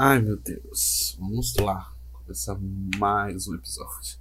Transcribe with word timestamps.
Ai 0.00 0.20
meu 0.20 0.36
Deus, 0.36 1.16
vamos 1.18 1.56
lá. 1.56 1.92
Começar 2.12 2.56
mais 2.98 3.48
um 3.48 3.56
episódio. 3.56 4.16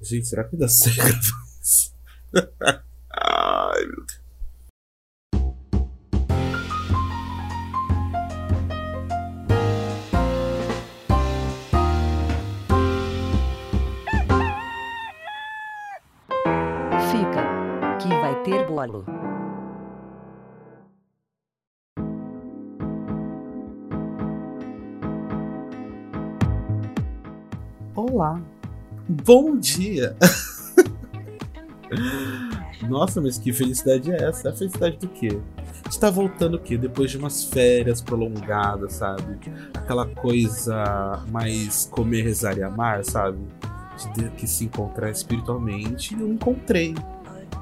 Gente, 0.00 0.26
será 0.26 0.42
que 0.42 0.56
dá 0.56 0.66
certo? 0.66 1.28
Ai 3.08 3.86
meu 3.86 4.04
Deus. 4.04 4.20
Fica. 17.12 17.98
Que 18.00 18.08
vai 18.08 18.42
ter 18.42 18.66
bolo. 18.66 19.04
Olá. 28.20 28.38
Bom 29.08 29.56
dia. 29.56 30.14
Nossa, 32.86 33.18
mas 33.18 33.38
que 33.38 33.50
felicidade 33.50 34.12
é 34.12 34.24
essa? 34.24 34.50
A 34.50 34.52
felicidade 34.52 34.98
do 34.98 35.08
quê? 35.08 35.40
Está 35.88 36.10
voltando 36.10 36.58
o 36.58 36.60
quê? 36.60 36.76
Depois 36.76 37.10
de 37.10 37.16
umas 37.16 37.44
férias 37.44 38.02
prolongadas, 38.02 38.92
sabe? 38.92 39.38
Aquela 39.72 40.06
coisa 40.06 41.24
mais 41.30 41.86
comer, 41.86 42.24
rezar 42.24 42.58
e 42.58 42.62
amar, 42.62 43.02
sabe? 43.06 43.38
De 43.96 44.12
ter 44.12 44.30
que 44.32 44.46
se 44.46 44.66
encontrar 44.66 45.10
espiritualmente. 45.10 46.14
E 46.14 46.20
eu 46.20 46.30
encontrei. 46.30 46.94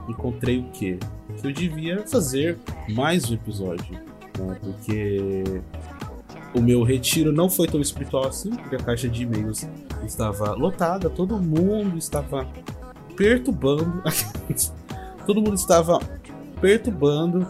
Encontrei 0.09 0.59
o 0.59 0.69
quê? 0.73 0.99
Que 1.41 1.47
eu 1.47 1.53
devia 1.53 2.05
fazer 2.05 2.59
mais 2.89 3.31
um 3.31 3.35
episódio. 3.35 3.95
Né? 4.37 4.59
Porque 4.61 5.45
o 6.55 6.61
meu 6.61 6.83
retiro 6.83 7.33
não 7.33 7.51
foi 7.51 7.67
tão 7.67 7.81
espiritual 7.81 8.27
assim, 8.27 8.51
porque 8.51 8.77
a 8.77 8.79
caixa 8.79 9.09
de 9.09 9.23
e-mails 9.23 9.67
estava 10.05 10.53
lotada, 10.53 11.11
todo 11.11 11.39
mundo 11.39 11.99
estava 11.99 12.47
perturbando. 13.17 14.03
todo 15.27 15.43
mundo 15.43 15.55
estava 15.55 16.01
perturbando, 16.61 17.47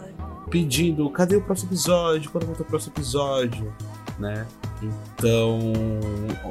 pedindo 0.49 1.09
cadê 1.09 1.35
o 1.35 1.41
próximo 1.41 1.69
episódio, 1.69 2.29
quando 2.31 2.45
volta 2.45 2.63
o 2.63 2.65
próximo 2.65 2.93
episódio, 2.93 3.73
né? 4.17 4.45
Então 4.81 5.59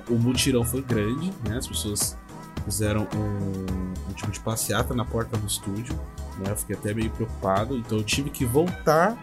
o 0.09 0.15
mutirão 0.15 0.65
foi 0.65 0.83
grande, 0.83 1.33
né? 1.47 1.59
As 1.59 1.67
pessoas 1.67 2.17
fizeram 2.65 3.07
um, 3.15 4.11
um 4.11 4.13
tipo 4.15 4.31
de 4.31 4.41
passeata 4.41 4.95
na 4.95 5.05
porta 5.05 5.37
do 5.37 5.47
estúdio, 5.47 5.95
né? 6.39 6.51
Eu 6.51 6.57
fiquei 6.57 6.77
até 6.77 6.95
meio 6.95 7.11
preocupado, 7.11 7.77
então 7.77 7.99
eu 7.99 8.05
tive 8.05 8.31
que 8.31 8.45
voltar 8.45 9.19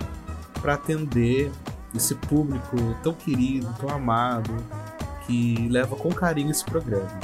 para 0.61 0.75
atender 0.75 1.51
esse 1.95 2.15
público 2.15 2.75
tão 3.01 3.13
querido, 3.13 3.73
tão 3.79 3.89
amado, 3.89 4.51
que 5.25 5.67
leva 5.69 5.95
com 5.95 6.13
carinho 6.13 6.51
esse 6.51 6.63
programa. 6.63 7.19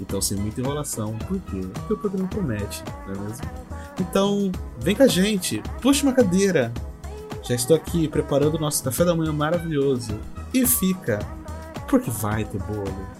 Então, 0.00 0.20
sem 0.20 0.36
muita 0.36 0.60
enrolação, 0.60 1.16
por 1.26 1.38
quê? 1.40 1.60
Porque 1.72 1.92
o 1.94 1.96
programa 1.96 2.28
promete, 2.28 2.84
não 3.06 3.14
é 3.14 3.18
mesmo? 3.18 3.46
Então, 3.98 4.52
vem 4.78 4.94
com 4.94 5.02
a 5.02 5.06
gente, 5.06 5.62
puxa 5.80 6.02
uma 6.02 6.12
cadeira. 6.12 6.72
Já 7.42 7.54
estou 7.54 7.76
aqui 7.76 8.08
preparando 8.08 8.56
o 8.56 8.60
nosso 8.60 8.82
café 8.82 9.04
da 9.04 9.14
manhã 9.14 9.32
maravilhoso. 9.32 10.18
E 10.52 10.66
fica, 10.66 11.18
porque 11.88 12.10
vai 12.10 12.44
ter 12.44 12.58
bolo. 12.62 13.16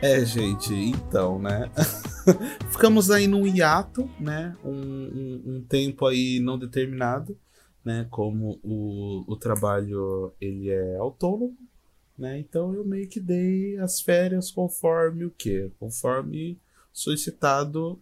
É, 0.00 0.24
gente, 0.24 0.74
então, 0.74 1.38
né? 1.38 1.70
Ficamos 2.70 3.10
aí 3.10 3.26
num 3.26 3.46
hiato, 3.46 4.10
né? 4.18 4.56
Um, 4.64 4.72
um, 4.72 5.42
um, 5.46 5.62
tempo 5.62 6.06
aí 6.06 6.40
não 6.40 6.58
determinado, 6.58 7.38
né? 7.84 8.06
Como 8.10 8.58
o, 8.62 9.24
o 9.26 9.36
trabalho 9.36 10.32
ele 10.40 10.70
é 10.70 10.96
autônomo, 10.96 11.56
né? 12.18 12.38
Então 12.38 12.74
eu 12.74 12.84
meio 12.84 13.08
que 13.08 13.20
dei 13.20 13.78
as 13.78 14.00
férias 14.00 14.50
conforme 14.50 15.24
o 15.24 15.30
quê? 15.30 15.70
Conforme 15.78 16.58
solicitado 16.92 18.00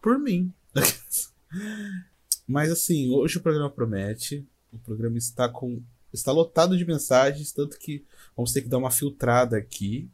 por 0.00 0.18
mim. 0.18 0.52
Mas 2.46 2.70
assim, 2.70 3.10
hoje 3.10 3.38
o 3.38 3.42
programa 3.42 3.70
promete. 3.70 4.46
O 4.72 4.78
programa 4.78 5.18
está 5.18 5.48
com 5.48 5.82
está 6.10 6.32
lotado 6.32 6.76
de 6.76 6.86
mensagens, 6.86 7.52
tanto 7.52 7.78
que 7.78 8.02
vamos 8.34 8.50
ter 8.52 8.62
que 8.62 8.68
dar 8.68 8.78
uma 8.78 8.90
filtrada 8.90 9.58
aqui, 9.58 10.08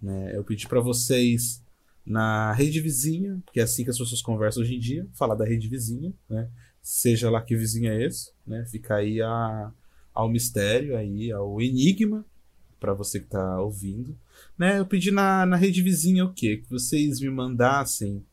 né? 0.00 0.34
Eu 0.34 0.42
pedi 0.42 0.66
para 0.66 0.80
vocês 0.80 1.62
na 2.06 2.52
rede 2.52 2.80
vizinha, 2.80 3.40
porque 3.44 3.58
é 3.58 3.64
assim 3.64 3.82
que 3.82 3.90
as 3.90 3.98
pessoas 3.98 4.22
conversam 4.22 4.62
hoje 4.62 4.76
em 4.76 4.78
dia, 4.78 5.06
falar 5.14 5.34
da 5.34 5.44
rede 5.44 5.68
vizinha, 5.68 6.12
né? 6.30 6.48
Seja 6.80 7.28
lá 7.28 7.42
que 7.42 7.56
vizinho 7.56 7.90
é 7.90 8.04
esse, 8.04 8.30
né? 8.46 8.64
Fica 8.66 8.94
aí 8.94 9.20
a, 9.20 9.72
ao 10.14 10.28
mistério, 10.28 10.96
aí 10.96 11.32
ao 11.32 11.60
enigma 11.60 12.24
para 12.78 12.94
você 12.94 13.18
que 13.18 13.26
tá 13.26 13.60
ouvindo, 13.60 14.16
né? 14.56 14.78
Eu 14.78 14.86
pedi 14.86 15.10
na, 15.10 15.44
na 15.44 15.56
rede 15.56 15.82
vizinha 15.82 16.24
o 16.24 16.32
quê? 16.32 16.58
Que 16.58 16.70
vocês 16.70 17.20
me 17.20 17.28
mandassem 17.28 18.24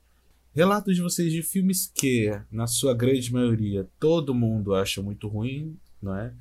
relatos 0.53 0.95
de 0.95 1.01
vocês 1.01 1.31
de 1.31 1.41
filmes 1.41 1.91
que, 1.93 2.29
na 2.51 2.67
sua 2.67 2.93
grande 2.93 3.33
maioria, 3.33 3.87
todo 3.99 4.35
mundo 4.35 4.75
acha 4.75 5.01
muito 5.01 5.27
ruim, 5.27 5.75
não 5.99 6.15
é? 6.15 6.31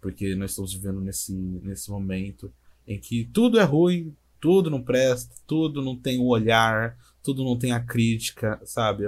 Porque 0.00 0.34
nós 0.34 0.50
estamos 0.50 0.74
vivendo 0.74 1.00
nesse, 1.00 1.32
nesse 1.32 1.88
momento 1.90 2.52
em 2.88 2.98
que 2.98 3.24
tudo 3.32 3.60
é 3.60 3.62
ruim, 3.62 4.12
tudo 4.42 4.68
não 4.68 4.82
presta, 4.82 5.32
tudo 5.46 5.80
não 5.80 5.96
tem 5.96 6.18
o 6.18 6.26
olhar, 6.26 6.98
tudo 7.22 7.44
não 7.44 7.56
tem 7.56 7.70
a 7.70 7.78
crítica, 7.78 8.60
sabe? 8.64 9.06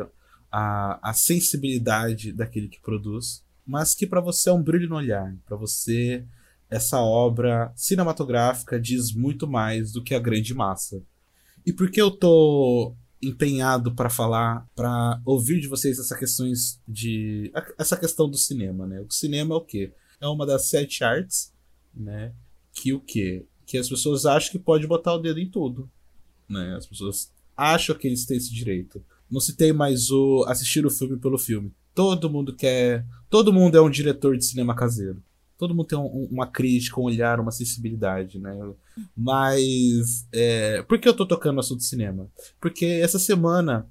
A, 0.50 1.10
a 1.10 1.12
sensibilidade 1.12 2.32
daquele 2.32 2.68
que 2.68 2.80
produz, 2.80 3.44
mas 3.66 3.96
que 3.96 4.06
para 4.06 4.20
você 4.20 4.48
é 4.48 4.52
um 4.52 4.62
brilho 4.62 4.88
no 4.88 4.94
olhar, 4.94 5.36
para 5.44 5.56
você 5.56 6.24
essa 6.70 7.00
obra 7.00 7.72
cinematográfica 7.74 8.80
diz 8.80 9.12
muito 9.12 9.48
mais 9.48 9.90
do 9.90 10.04
que 10.04 10.14
a 10.14 10.20
grande 10.20 10.54
massa. 10.54 11.02
E 11.66 11.72
por 11.72 11.90
que 11.90 12.00
eu 12.00 12.12
tô 12.12 12.94
empenhado 13.20 13.92
para 13.92 14.08
falar, 14.08 14.68
para 14.76 15.20
ouvir 15.24 15.60
de 15.60 15.66
vocês 15.66 15.98
essas 15.98 16.16
questões 16.16 16.80
de 16.86 17.50
essa 17.76 17.96
questão 17.96 18.30
do 18.30 18.36
cinema, 18.36 18.86
né? 18.86 19.00
O 19.00 19.10
cinema 19.10 19.54
é 19.54 19.58
o 19.58 19.60
quê? 19.60 19.92
É 20.20 20.28
uma 20.28 20.46
das 20.46 20.68
sete 20.68 21.02
artes, 21.02 21.52
né? 21.92 22.32
Que 22.72 22.92
o 22.92 23.00
quê? 23.00 23.46
Que 23.66 23.78
as 23.78 23.88
pessoas 23.88 24.26
acham 24.26 24.52
que 24.52 24.58
pode 24.58 24.86
botar 24.86 25.14
o 25.14 25.18
dedo 25.18 25.40
em 25.40 25.48
tudo. 25.48 25.90
Né? 26.48 26.74
As 26.76 26.86
pessoas 26.86 27.32
acham 27.56 27.96
que 27.96 28.06
eles 28.06 28.26
têm 28.26 28.36
esse 28.36 28.52
direito. 28.52 29.02
Não 29.30 29.40
se 29.40 29.56
tem 29.56 29.72
mais 29.72 30.10
o 30.10 30.44
assistir 30.46 30.84
o 30.84 30.90
filme 30.90 31.16
pelo 31.16 31.38
filme. 31.38 31.72
Todo 31.94 32.30
mundo 32.30 32.54
quer. 32.54 33.06
Todo 33.30 33.52
mundo 33.52 33.76
é 33.76 33.80
um 33.80 33.90
diretor 33.90 34.36
de 34.36 34.44
cinema 34.44 34.74
caseiro. 34.74 35.22
Todo 35.56 35.74
mundo 35.74 35.86
tem 35.86 35.98
um, 35.98 36.28
uma 36.30 36.46
crítica, 36.46 37.00
um 37.00 37.04
olhar, 37.04 37.40
uma 37.40 37.52
sensibilidade, 37.52 38.38
né? 38.38 38.52
Mas. 39.16 40.26
É, 40.32 40.82
por 40.82 40.98
que 40.98 41.08
eu 41.08 41.14
tô 41.14 41.24
tocando 41.24 41.54
no 41.54 41.60
assunto 41.60 41.78
de 41.78 41.86
cinema? 41.86 42.28
Porque 42.60 42.84
essa 42.84 43.18
semana 43.18 43.88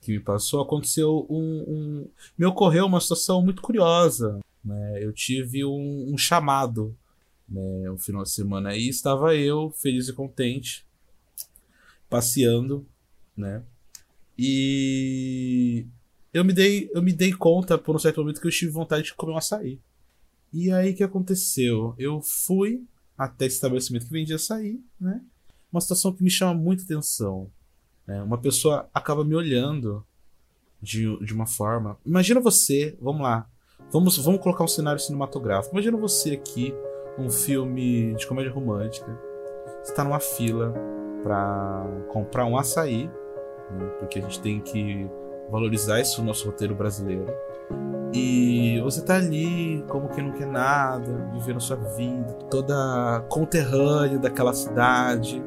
que 0.00 0.12
me 0.12 0.20
passou 0.20 0.62
aconteceu 0.62 1.26
um. 1.28 1.64
um 1.66 2.08
me 2.38 2.46
ocorreu 2.46 2.86
uma 2.86 3.00
situação 3.00 3.42
muito 3.42 3.60
curiosa. 3.60 4.38
Né? 4.64 5.04
Eu 5.04 5.12
tive 5.12 5.64
um, 5.64 6.12
um 6.12 6.16
chamado 6.16 6.96
né, 7.48 7.90
o 7.90 7.98
final 7.98 8.22
de 8.22 8.30
semana 8.30 8.70
aí 8.70 8.88
estava 8.88 9.34
eu 9.34 9.70
feliz 9.70 10.08
e 10.08 10.12
contente 10.12 10.86
passeando, 12.08 12.86
né? 13.36 13.62
E 14.38 15.86
eu 16.32 16.44
me 16.44 16.52
dei 16.52 16.90
eu 16.92 17.02
me 17.02 17.12
dei 17.12 17.32
conta 17.32 17.76
por 17.78 17.94
um 17.94 17.98
certo 17.98 18.20
momento 18.20 18.40
que 18.40 18.46
eu 18.46 18.52
tive 18.52 18.72
vontade 18.72 19.04
de 19.04 19.14
comer 19.14 19.32
um 19.32 19.36
açaí. 19.36 19.80
E 20.52 20.70
aí 20.70 20.92
o 20.92 20.94
que 20.94 21.02
aconteceu? 21.02 21.94
Eu 21.98 22.20
fui 22.20 22.84
até 23.16 23.46
esse 23.46 23.56
estabelecimento 23.56 24.06
que 24.06 24.12
vendia 24.12 24.36
açaí, 24.36 24.80
né? 25.00 25.20
Uma 25.72 25.80
situação 25.80 26.12
que 26.12 26.22
me 26.22 26.30
chama 26.30 26.54
muita 26.54 26.84
atenção. 26.84 27.50
Né? 28.06 28.22
Uma 28.22 28.38
pessoa 28.38 28.88
acaba 28.94 29.24
me 29.24 29.34
olhando 29.34 30.06
de, 30.80 31.18
de 31.24 31.32
uma 31.32 31.46
forma. 31.46 31.98
Imagina 32.06 32.40
você, 32.40 32.96
vamos 33.00 33.22
lá, 33.22 33.48
vamos, 33.90 34.16
vamos 34.18 34.40
colocar 34.40 34.62
um 34.62 34.68
cenário 34.68 35.00
cinematográfico. 35.00 35.74
Imagina 35.74 35.96
você 35.96 36.32
aqui 36.32 36.72
um 37.18 37.30
filme 37.30 38.14
de 38.14 38.26
comédia 38.26 38.52
romântica. 38.52 39.10
Você 39.82 39.92
está 39.92 40.04
numa 40.04 40.20
fila 40.20 40.72
para 41.22 41.86
comprar 42.08 42.44
um 42.44 42.56
açaí, 42.56 43.10
né, 43.70 43.86
porque 43.98 44.18
a 44.18 44.22
gente 44.22 44.40
tem 44.40 44.60
que 44.60 45.08
valorizar 45.50 46.00
esse 46.00 46.20
nosso 46.22 46.46
roteiro 46.46 46.74
brasileiro. 46.74 47.26
E 48.12 48.80
você 48.82 49.04
tá 49.04 49.16
ali 49.16 49.84
como 49.88 50.08
que 50.08 50.22
não 50.22 50.32
quer 50.32 50.46
nada, 50.46 51.30
vivendo 51.32 51.60
sua 51.60 51.76
vida, 51.76 52.32
toda 52.48 53.24
conterrânea 53.28 54.18
daquela 54.18 54.52
cidade. 54.52 55.42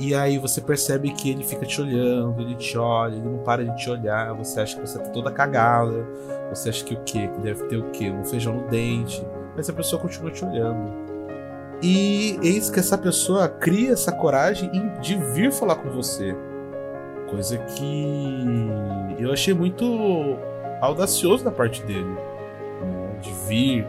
E 0.00 0.12
aí 0.12 0.36
você 0.38 0.60
percebe 0.60 1.12
que 1.12 1.30
ele 1.30 1.44
fica 1.44 1.64
te 1.64 1.80
olhando, 1.80 2.42
ele 2.42 2.56
te 2.56 2.76
olha, 2.76 3.14
ele 3.14 3.28
não 3.28 3.38
para 3.44 3.64
de 3.64 3.76
te 3.76 3.88
olhar, 3.88 4.34
você 4.34 4.60
acha 4.60 4.74
que 4.74 4.84
você 4.84 4.98
tá 4.98 5.08
toda 5.10 5.30
cagada, 5.30 6.04
você 6.50 6.68
acha 6.68 6.84
que 6.84 6.94
o 6.94 7.04
quê? 7.04 7.28
Que 7.28 7.40
deve 7.40 7.64
ter 7.68 7.76
o 7.76 7.90
quê? 7.92 8.10
Um 8.10 8.24
feijão 8.24 8.54
no 8.54 8.68
dente, 8.68 9.24
mas 9.56 9.68
a 9.68 9.72
pessoa 9.72 10.00
continua 10.00 10.30
te 10.30 10.44
olhando. 10.44 11.04
E 11.82 12.38
eis 12.42 12.70
que 12.70 12.80
essa 12.80 12.96
pessoa 12.96 13.48
cria 13.48 13.92
essa 13.92 14.10
coragem 14.10 14.70
de 15.00 15.16
vir 15.16 15.52
falar 15.52 15.76
com 15.76 15.90
você. 15.90 16.34
Coisa 17.28 17.58
que 17.58 18.68
eu 19.18 19.32
achei 19.32 19.52
muito 19.52 19.84
audacioso 20.80 21.44
da 21.44 21.50
parte 21.50 21.82
dele. 21.82 22.16
de 23.20 23.32
vir 23.48 23.86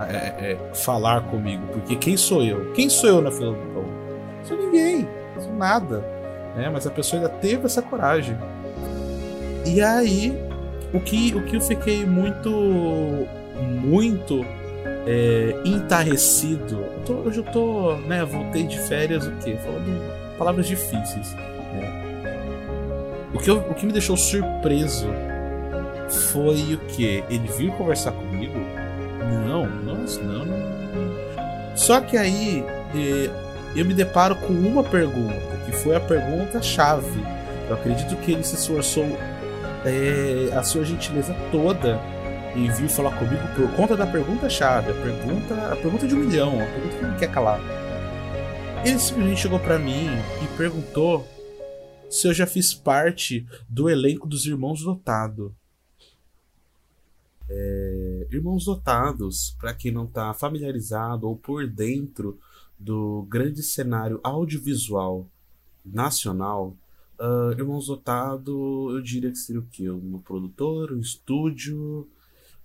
é, 0.00 0.52
é, 0.52 0.74
falar 0.74 1.22
comigo. 1.28 1.66
Porque 1.72 1.96
quem 1.96 2.16
sou 2.16 2.42
eu? 2.42 2.72
Quem 2.72 2.88
sou 2.88 3.08
eu 3.08 3.20
na 3.20 3.30
fila 3.30 3.52
do 3.52 3.72
pão? 3.72 3.84
Sou 4.42 4.56
ninguém, 4.56 5.08
sou 5.38 5.52
nada. 5.54 6.00
Né? 6.56 6.70
Mas 6.72 6.86
a 6.86 6.90
pessoa 6.90 7.22
ainda 7.22 7.32
teve 7.34 7.66
essa 7.66 7.82
coragem. 7.82 8.36
E 9.66 9.80
aí, 9.80 10.36
o 10.92 11.00
que, 11.00 11.34
o 11.34 11.44
que 11.44 11.56
eu 11.56 11.60
fiquei 11.60 12.04
muito, 12.04 12.50
muito 13.82 14.44
é, 15.06 15.54
entarrecido. 15.64 16.84
Tô, 17.04 17.14
hoje 17.14 17.38
eu 17.38 17.44
tô, 17.44 17.96
né, 17.96 18.24
voltei 18.24 18.64
de 18.64 18.78
férias, 18.78 19.26
o 19.26 19.32
quê? 19.36 19.56
Falando 19.62 20.36
palavras 20.38 20.66
difíceis. 20.66 21.34
Né? 21.34 23.30
O, 23.34 23.38
que 23.38 23.50
eu, 23.50 23.58
o 23.58 23.74
que 23.74 23.86
me 23.86 23.92
deixou 23.92 24.16
surpreso 24.16 25.08
foi 26.30 26.74
o 26.74 26.78
que? 26.88 27.24
Ele 27.28 27.48
vir 27.56 27.72
conversar 27.72 28.12
comigo? 28.12 28.58
Não, 29.46 29.66
nossa, 29.66 30.20
não, 30.22 30.44
não. 30.44 30.74
Só 31.76 32.00
que 32.00 32.16
aí 32.16 32.64
é, 32.94 33.30
eu 33.76 33.84
me 33.84 33.94
deparo 33.94 34.36
com 34.36 34.52
uma 34.52 34.82
pergunta, 34.82 35.34
que 35.66 35.72
foi 35.72 35.96
a 35.96 36.00
pergunta-chave. 36.00 37.22
Eu 37.68 37.74
acredito 37.74 38.14
que 38.16 38.32
ele 38.32 38.44
se 38.44 38.54
esforçou 38.54 39.06
é, 39.84 40.50
a 40.54 40.62
sua 40.62 40.84
gentileza 40.84 41.34
toda 41.50 41.98
em 42.54 42.70
vir 42.70 42.88
falar 42.88 43.18
comigo 43.18 43.42
por 43.56 43.76
conta 43.76 43.96
da 43.96 44.06
pergunta-chave, 44.06 44.90
a 44.90 44.94
pergunta, 44.94 45.72
a 45.72 45.76
pergunta 45.76 46.06
de 46.06 46.14
um 46.14 46.18
milhão, 46.18 46.60
a 46.60 46.66
pergunta 46.66 46.96
que 46.96 47.02
não 47.02 47.16
quer 47.16 47.30
calar. 47.32 47.60
Ele 48.84 48.98
simplesmente 48.98 49.40
chegou 49.40 49.58
para 49.58 49.78
mim 49.78 50.06
e 50.42 50.56
perguntou 50.56 51.26
se 52.08 52.28
eu 52.28 52.34
já 52.34 52.46
fiz 52.46 52.72
parte 52.72 53.46
do 53.68 53.90
elenco 53.90 54.26
dos 54.26 54.46
Irmãos 54.46 54.82
Dotado. 54.82 55.54
É, 57.48 58.26
Irmãos 58.30 58.66
Dotados, 58.66 59.56
para 59.58 59.74
quem 59.74 59.90
não 59.90 60.04
está 60.04 60.32
familiarizado 60.32 61.26
ou 61.28 61.36
por 61.36 61.66
dentro 61.66 62.38
do 62.78 63.26
grande 63.28 63.62
cenário 63.62 64.20
audiovisual 64.22 65.26
nacional, 65.84 66.76
uh, 67.18 67.52
Irmãos 67.52 67.86
Dotado, 67.86 68.90
eu 68.92 69.02
diria 69.02 69.30
que 69.30 69.38
seria 69.38 69.60
o 69.60 69.66
quê? 69.66 69.90
Um 69.90 70.18
produtor, 70.18 70.92
um 70.92 71.00
estúdio, 71.00 72.08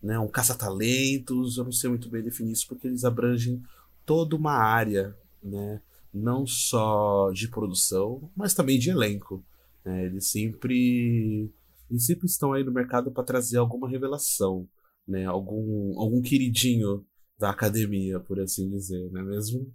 né, 0.02 0.18
um 0.20 0.28
caça-talentos, 0.28 1.58
eu 1.58 1.64
não 1.64 1.72
sei 1.72 1.90
muito 1.90 2.10
bem 2.10 2.24
definir 2.24 2.52
isso, 2.52 2.68
porque 2.68 2.88
eles 2.88 3.04
abrangem 3.04 3.62
toda 4.06 4.36
uma 4.36 4.54
área, 4.54 5.16
né, 5.44 5.82
não 6.14 6.46
só 6.46 7.32
de 7.32 7.48
produção, 7.48 8.30
mas 8.36 8.54
também 8.54 8.80
de 8.80 8.90
elenco. 8.90 9.44
Né, 9.84 10.06
eles 10.06 10.28
sempre 10.30 11.52
eles 11.90 12.06
sempre 12.06 12.28
estão 12.28 12.54
aí 12.54 12.64
no 12.64 12.72
mercado 12.72 13.12
para 13.12 13.24
trazer 13.24 13.58
alguma 13.58 13.90
revelação, 13.90 14.68
né, 15.08 15.26
algum, 15.26 16.00
algum 16.00 16.22
queridinho 16.22 17.06
da 17.38 17.50
academia, 17.50 18.20
por 18.20 18.40
assim 18.40 18.70
dizer, 18.70 19.10
não 19.12 19.22
é 19.22 19.24
mesmo? 19.24 19.74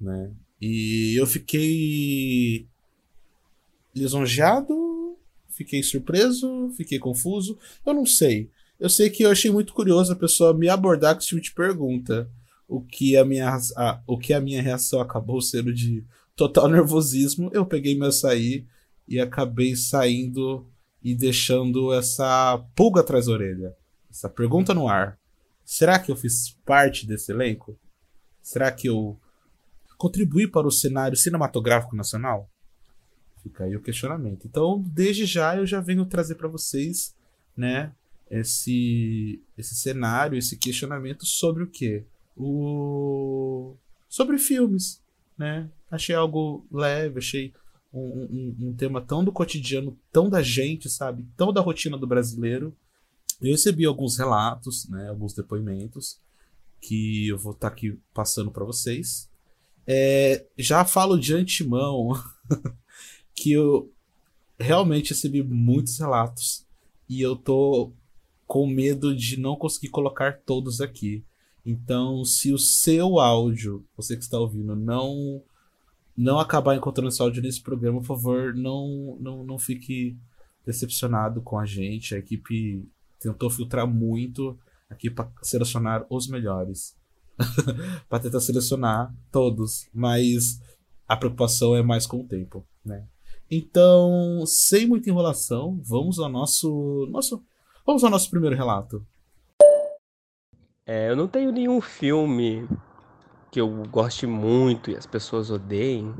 Né? 0.00 0.32
E 0.60 1.18
eu 1.18 1.26
fiquei 1.26 2.66
lisonjeado, 3.94 5.16
fiquei 5.48 5.82
surpreso, 5.82 6.70
fiquei 6.76 6.98
confuso, 6.98 7.56
eu 7.86 7.94
não 7.94 8.04
sei. 8.04 8.50
Eu 8.82 8.90
sei 8.90 9.08
que 9.08 9.22
eu 9.22 9.30
achei 9.30 9.48
muito 9.48 9.72
curioso 9.72 10.12
a 10.12 10.16
pessoa 10.16 10.52
me 10.52 10.68
abordar 10.68 11.14
com 11.14 11.20
esse 11.20 11.28
tipo 11.28 11.40
de 11.40 11.54
pergunta. 11.54 12.28
O 12.66 12.80
que 12.80 13.16
a 13.16 13.24
minha, 13.24 13.56
a, 13.76 14.02
o 14.08 14.18
que 14.18 14.34
a 14.34 14.40
minha 14.40 14.60
reação 14.60 15.00
acabou 15.00 15.40
sendo 15.40 15.72
de 15.72 16.04
total 16.34 16.66
nervosismo. 16.68 17.48
Eu 17.52 17.64
peguei 17.64 17.96
meu 17.96 18.08
açaí 18.08 18.66
e 19.06 19.20
acabei 19.20 19.76
saindo 19.76 20.68
e 21.00 21.14
deixando 21.14 21.94
essa 21.94 22.58
pulga 22.74 23.02
atrás 23.02 23.26
da 23.26 23.32
orelha. 23.34 23.72
Essa 24.10 24.28
pergunta 24.28 24.74
no 24.74 24.88
ar. 24.88 25.16
Será 25.64 25.96
que 26.00 26.10
eu 26.10 26.16
fiz 26.16 26.50
parte 26.66 27.06
desse 27.06 27.30
elenco? 27.30 27.78
Será 28.42 28.72
que 28.72 28.88
eu 28.88 29.16
contribuí 29.96 30.48
para 30.48 30.66
o 30.66 30.72
cenário 30.72 31.16
cinematográfico 31.16 31.94
nacional? 31.94 32.50
Fica 33.44 33.62
aí 33.62 33.76
o 33.76 33.82
questionamento. 33.82 34.44
Então, 34.44 34.82
desde 34.84 35.24
já 35.24 35.56
eu 35.56 35.64
já 35.64 35.80
venho 35.80 36.04
trazer 36.04 36.34
para 36.34 36.48
vocês, 36.48 37.14
né, 37.56 37.92
esse, 38.32 39.42
esse 39.58 39.74
cenário, 39.74 40.38
esse 40.38 40.56
questionamento 40.56 41.26
sobre 41.26 41.62
o 41.62 41.70
quê? 41.70 42.06
O... 42.34 43.76
Sobre 44.08 44.38
filmes, 44.38 45.02
né? 45.36 45.70
Achei 45.90 46.14
algo 46.14 46.66
leve, 46.72 47.18
achei 47.18 47.52
um, 47.92 48.00
um, 48.00 48.68
um, 48.68 48.74
tema 48.74 49.02
tão 49.02 49.22
do 49.22 49.30
cotidiano, 49.30 49.98
tão 50.10 50.30
da 50.30 50.42
gente, 50.42 50.88
sabe? 50.88 51.26
Tão 51.36 51.52
da 51.52 51.60
rotina 51.60 51.98
do 51.98 52.06
brasileiro. 52.06 52.74
Eu 53.38 53.52
recebi 53.52 53.84
alguns 53.84 54.16
relatos, 54.16 54.88
né? 54.88 55.10
Alguns 55.10 55.34
depoimentos 55.34 56.18
que 56.80 57.28
eu 57.28 57.38
vou 57.38 57.52
estar 57.52 57.68
tá 57.68 57.74
aqui 57.74 58.00
passando 58.14 58.50
para 58.50 58.64
vocês. 58.64 59.28
É, 59.86 60.46
já 60.56 60.86
falo 60.86 61.18
de 61.18 61.34
antemão 61.34 62.12
que 63.36 63.52
eu 63.52 63.92
realmente 64.58 65.10
recebi 65.10 65.42
muitos 65.42 65.98
relatos 65.98 66.64
e 67.08 67.20
eu 67.20 67.36
tô 67.36 67.92
com 68.52 68.66
medo 68.66 69.16
de 69.16 69.40
não 69.40 69.56
conseguir 69.56 69.88
colocar 69.88 70.42
todos 70.44 70.82
aqui. 70.82 71.24
Então, 71.64 72.22
se 72.22 72.52
o 72.52 72.58
seu 72.58 73.18
áudio, 73.18 73.82
você 73.96 74.14
que 74.14 74.22
está 74.22 74.38
ouvindo, 74.38 74.76
não 74.76 75.42
não 76.14 76.38
acabar 76.38 76.76
encontrando 76.76 77.08
esse 77.08 77.22
áudio 77.22 77.42
nesse 77.42 77.62
programa, 77.62 78.00
por 78.00 78.08
favor, 78.08 78.54
não, 78.54 79.16
não, 79.18 79.42
não 79.42 79.58
fique 79.58 80.18
decepcionado 80.66 81.40
com 81.40 81.58
a 81.58 81.64
gente. 81.64 82.14
A 82.14 82.18
equipe 82.18 82.86
tentou 83.18 83.48
filtrar 83.48 83.86
muito 83.86 84.58
aqui 84.90 85.08
para 85.08 85.32
selecionar 85.40 86.04
os 86.10 86.28
melhores. 86.28 86.94
para 88.06 88.20
tentar 88.20 88.40
selecionar 88.40 89.14
todos, 89.30 89.88
mas 89.94 90.60
a 91.08 91.16
preocupação 91.16 91.74
é 91.74 91.82
mais 91.82 92.06
com 92.06 92.20
o 92.20 92.28
tempo, 92.28 92.62
né? 92.84 93.06
Então, 93.50 94.44
sem 94.44 94.86
muita 94.86 95.08
enrolação, 95.08 95.80
vamos 95.82 96.18
ao 96.18 96.28
nosso 96.28 97.08
nosso 97.10 97.42
Vamos 97.84 98.04
ao 98.04 98.10
nosso 98.10 98.30
primeiro 98.30 98.54
relato. 98.54 99.04
É, 100.86 101.10
eu 101.10 101.16
não 101.16 101.26
tenho 101.26 101.50
nenhum 101.50 101.80
filme 101.80 102.68
que 103.50 103.60
eu 103.60 103.68
goste 103.88 104.26
muito 104.26 104.90
e 104.90 104.96
as 104.96 105.04
pessoas 105.04 105.50
odeiem, 105.50 106.14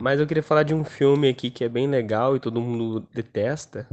mas 0.00 0.18
eu 0.18 0.26
queria 0.26 0.42
falar 0.42 0.64
de 0.64 0.74
um 0.74 0.84
filme 0.84 1.28
aqui 1.28 1.50
que 1.50 1.62
é 1.62 1.68
bem 1.68 1.86
legal 1.86 2.34
e 2.34 2.40
todo 2.40 2.60
mundo 2.60 3.06
detesta. 3.12 3.88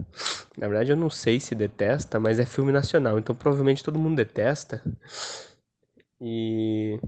Na 0.57 0.67
verdade, 0.67 0.91
eu 0.91 0.97
não 0.97 1.09
sei 1.09 1.39
se 1.39 1.53
detesta, 1.53 2.19
mas 2.19 2.39
é 2.39 2.45
filme 2.45 2.71
nacional, 2.71 3.19
então 3.19 3.35
provavelmente 3.35 3.83
todo 3.83 3.99
mundo 3.99 4.15
detesta. 4.15 4.81
E 6.19 6.99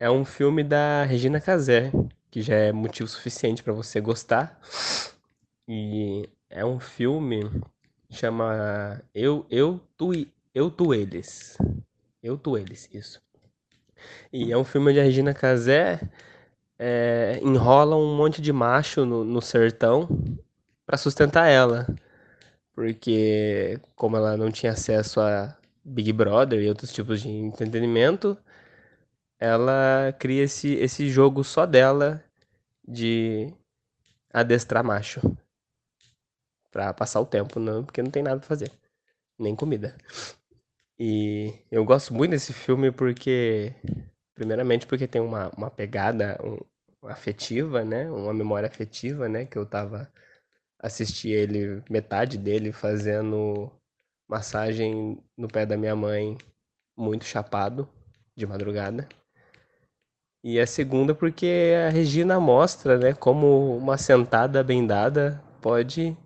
é 0.00 0.10
um 0.10 0.24
filme 0.24 0.64
da 0.64 1.04
Regina 1.04 1.40
Casé, 1.40 1.92
que 2.30 2.40
já 2.40 2.54
é 2.54 2.72
motivo 2.72 3.08
suficiente 3.08 3.62
para 3.62 3.72
você 3.72 4.00
gostar. 4.00 4.58
E 5.68 6.28
é 6.48 6.64
um 6.64 6.80
filme 6.80 7.50
Chama 8.14 9.02
Eu, 9.12 9.44
eu, 9.50 9.80
tu, 9.96 10.12
eu, 10.54 10.70
tu, 10.70 10.94
eles. 10.94 11.58
Eu, 12.22 12.38
tu, 12.38 12.56
eles, 12.56 12.88
isso. 12.94 13.20
E 14.32 14.52
é 14.52 14.56
um 14.56 14.62
filme 14.62 14.96
a 15.00 15.02
Regina 15.02 15.34
Casé 15.34 16.00
é, 16.78 17.40
enrola 17.42 17.96
um 17.96 18.16
monte 18.16 18.40
de 18.40 18.52
macho 18.52 19.04
no, 19.04 19.24
no 19.24 19.42
sertão 19.42 20.08
para 20.86 20.96
sustentar 20.96 21.48
ela. 21.48 21.88
Porque, 22.72 23.80
como 23.96 24.16
ela 24.16 24.36
não 24.36 24.48
tinha 24.48 24.70
acesso 24.70 25.20
a 25.20 25.56
Big 25.84 26.12
Brother 26.12 26.60
e 26.62 26.68
outros 26.68 26.92
tipos 26.92 27.20
de 27.20 27.28
entretenimento, 27.28 28.38
ela 29.40 30.14
cria 30.20 30.44
esse, 30.44 30.74
esse 30.74 31.10
jogo 31.10 31.42
só 31.42 31.66
dela 31.66 32.22
de 32.86 33.52
adestrar 34.32 34.84
macho 34.84 35.20
para 36.74 36.92
passar 36.92 37.20
o 37.20 37.26
tempo, 37.26 37.60
não, 37.60 37.84
porque 37.84 38.02
não 38.02 38.10
tem 38.10 38.20
nada 38.20 38.40
pra 38.40 38.48
fazer, 38.48 38.72
nem 39.38 39.54
comida. 39.54 39.96
E 40.98 41.54
eu 41.70 41.84
gosto 41.84 42.12
muito 42.12 42.32
desse 42.32 42.52
filme 42.52 42.90
porque, 42.90 43.72
primeiramente, 44.34 44.84
porque 44.84 45.06
tem 45.06 45.22
uma, 45.22 45.50
uma 45.56 45.70
pegada 45.70 46.36
um, 46.42 46.58
afetiva, 47.08 47.84
né? 47.84 48.10
Uma 48.10 48.34
memória 48.34 48.68
afetiva, 48.68 49.28
né? 49.28 49.44
Que 49.44 49.56
eu 49.56 49.64
tava 49.64 50.10
assisti 50.80 51.28
ele, 51.30 51.80
metade 51.88 52.36
dele, 52.38 52.72
fazendo 52.72 53.70
massagem 54.28 55.22
no 55.36 55.46
pé 55.46 55.64
da 55.64 55.76
minha 55.76 55.94
mãe, 55.94 56.36
muito 56.96 57.24
chapado, 57.24 57.88
de 58.36 58.46
madrugada. 58.46 59.08
E 60.42 60.58
a 60.58 60.66
segunda 60.66 61.14
porque 61.14 61.72
a 61.86 61.90
Regina 61.90 62.40
mostra, 62.40 62.98
né, 62.98 63.14
como 63.14 63.76
uma 63.76 63.96
sentada 63.96 64.62
bem 64.64 64.86
dada 64.86 65.40
pode 65.62 66.16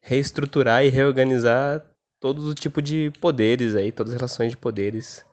reestruturar 0.00 0.84
e 0.84 0.88
reorganizar 0.88 1.84
todo 2.20 2.42
o 2.42 2.54
tipo 2.54 2.82
de 2.82 3.12
poderes 3.20 3.74
aí, 3.74 3.92
todas 3.92 4.12
as 4.12 4.18
relações 4.18 4.50
de 4.50 4.56
poderes, 4.56 5.24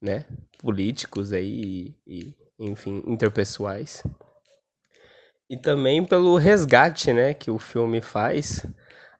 né, 0.00 0.24
políticos 0.58 1.32
aí 1.32 1.94
e, 2.06 2.26
e 2.28 2.34
enfim, 2.58 3.02
interpessoais. 3.06 4.02
E 5.48 5.56
também 5.56 6.04
pelo 6.04 6.36
resgate, 6.36 7.12
né, 7.12 7.34
que 7.34 7.50
o 7.50 7.58
filme 7.58 8.00
faz 8.00 8.64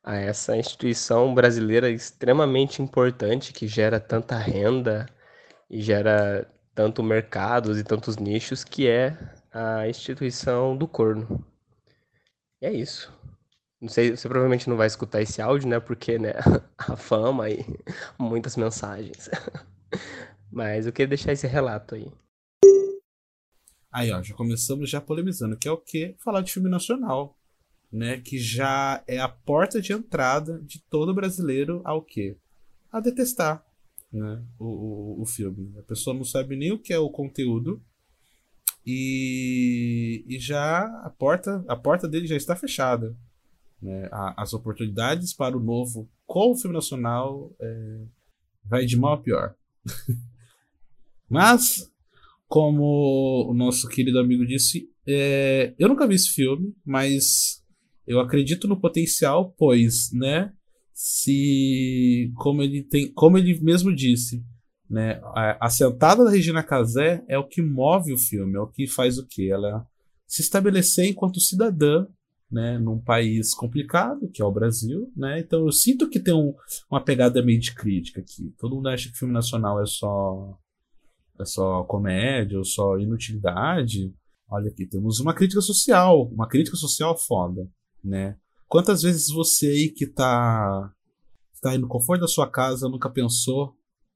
a 0.02 0.16
essa 0.16 0.56
instituição 0.56 1.34
brasileira 1.34 1.90
extremamente 1.90 2.82
importante 2.82 3.52
que 3.52 3.68
gera 3.68 4.00
tanta 4.00 4.36
renda 4.36 5.06
e 5.70 5.80
gera 5.80 6.46
tanto 6.74 7.02
mercados 7.02 7.78
e 7.78 7.84
tantos 7.84 8.16
nichos, 8.16 8.64
que 8.64 8.88
é 8.88 9.16
a 9.52 9.88
instituição 9.88 10.76
do 10.76 10.88
corno. 10.88 11.44
E 12.60 12.66
é 12.66 12.72
isso. 12.72 13.12
Não 13.82 13.88
sei, 13.88 14.16
você 14.16 14.28
provavelmente 14.28 14.70
não 14.70 14.76
vai 14.76 14.86
escutar 14.86 15.20
esse 15.20 15.42
áudio, 15.42 15.68
né? 15.68 15.80
Porque, 15.80 16.16
né, 16.16 16.34
a 16.78 16.96
fama 16.96 17.50
e 17.50 17.66
muitas 18.16 18.56
mensagens. 18.56 19.28
Mas 20.52 20.86
eu 20.86 20.92
queria 20.92 21.08
deixar 21.08 21.32
esse 21.32 21.48
relato 21.48 21.96
aí. 21.96 22.06
Aí, 23.90 24.12
ó, 24.12 24.22
já 24.22 24.36
começamos 24.36 24.88
já 24.88 25.00
polemizando, 25.00 25.56
que 25.56 25.66
é 25.66 25.72
o 25.72 25.76
quê? 25.76 26.14
Falar 26.20 26.42
de 26.42 26.52
filme 26.52 26.70
nacional, 26.70 27.36
né? 27.92 28.20
Que 28.20 28.38
já 28.38 29.02
é 29.04 29.18
a 29.18 29.28
porta 29.28 29.82
de 29.82 29.92
entrada 29.92 30.60
de 30.60 30.80
todo 30.88 31.12
brasileiro 31.12 31.82
ao 31.84 32.02
quê? 32.02 32.36
A 32.92 33.00
detestar, 33.00 33.66
né? 34.12 34.44
O, 34.60 34.66
o, 34.66 35.22
o 35.22 35.26
filme. 35.26 35.76
A 35.76 35.82
pessoa 35.82 36.14
não 36.14 36.24
sabe 36.24 36.54
nem 36.54 36.70
o 36.70 36.78
que 36.78 36.92
é 36.92 37.00
o 37.00 37.10
conteúdo 37.10 37.82
e, 38.86 40.24
e 40.28 40.38
já 40.38 40.84
a 41.04 41.10
porta, 41.10 41.64
a 41.66 41.74
porta 41.74 42.06
dele 42.06 42.28
já 42.28 42.36
está 42.36 42.54
fechada. 42.54 43.16
Né? 43.82 44.08
A, 44.12 44.42
as 44.42 44.54
oportunidades 44.54 45.34
para 45.34 45.56
o 45.56 45.60
novo 45.60 46.08
com 46.26 46.52
o 46.52 46.56
filme 46.56 46.74
nacional 46.74 47.52
é, 47.60 48.04
vai 48.64 48.86
de 48.86 48.96
mal 48.96 49.14
a 49.14 49.20
pior. 49.20 49.54
Mas 51.28 51.90
como 52.52 53.48
o 53.50 53.54
nosso 53.54 53.88
querido 53.88 54.18
amigo 54.18 54.46
disse, 54.46 54.86
é, 55.06 55.74
eu 55.78 55.88
nunca 55.88 56.06
vi 56.06 56.16
esse 56.16 56.28
filme, 56.28 56.74
mas 56.84 57.64
eu 58.06 58.20
acredito 58.20 58.68
no 58.68 58.78
potencial, 58.78 59.54
pois, 59.56 60.12
né? 60.12 60.52
Se, 60.92 62.30
como 62.36 62.62
ele 62.62 62.82
tem, 62.82 63.10
como 63.10 63.38
ele 63.38 63.58
mesmo 63.60 63.94
disse, 63.94 64.44
né? 64.88 65.18
A, 65.34 65.66
a 65.66 65.70
sentada 65.70 66.24
da 66.24 66.30
Regina 66.30 66.62
Casé 66.62 67.24
é 67.26 67.38
o 67.38 67.48
que 67.48 67.62
move 67.62 68.12
o 68.12 68.18
filme, 68.18 68.56
é 68.56 68.60
o 68.60 68.66
que 68.66 68.86
faz 68.86 69.16
o 69.16 69.26
que 69.26 69.50
ela 69.50 69.86
se 70.26 70.42
estabelecer 70.42 71.06
enquanto 71.06 71.40
cidadã, 71.40 72.06
né? 72.52 72.78
Num 72.78 73.00
país 73.00 73.54
complicado 73.54 74.28
que 74.28 74.42
é 74.42 74.44
o 74.44 74.52
Brasil, 74.52 75.10
né? 75.16 75.40
Então 75.40 75.64
eu 75.64 75.72
sinto 75.72 76.08
que 76.10 76.20
tem 76.20 76.34
um, 76.34 76.54
uma 76.90 77.02
pegada 77.02 77.42
meio 77.42 77.58
de 77.58 77.74
crítica 77.74 78.20
aqui. 78.20 78.54
Todo 78.58 78.76
mundo 78.76 78.88
acha 78.88 79.08
que 79.08 79.18
filme 79.18 79.32
nacional 79.32 79.82
é 79.82 79.86
só 79.86 80.58
é 81.40 81.44
só 81.46 81.82
comédia 81.84 82.58
ou 82.58 82.64
só 82.64 82.98
inutilidade. 82.98 84.14
Olha 84.48 84.68
aqui, 84.68 84.86
temos 84.86 85.18
uma 85.18 85.32
crítica 85.32 85.62
social, 85.62 86.28
uma 86.28 86.46
crítica 86.46 86.76
social 86.76 87.16
foda, 87.18 87.66
né? 88.04 88.36
Quantas 88.68 89.02
vezes 89.02 89.28
você 89.28 89.66
aí 89.66 89.88
que 89.88 90.06
tá, 90.06 90.92
tá 91.60 91.70
aí 91.70 91.78
no 91.78 91.88
conforto 91.88 92.20
da 92.20 92.28
sua 92.28 92.50
casa 92.50 92.88
nunca 92.88 93.08
pensou, 93.08 93.74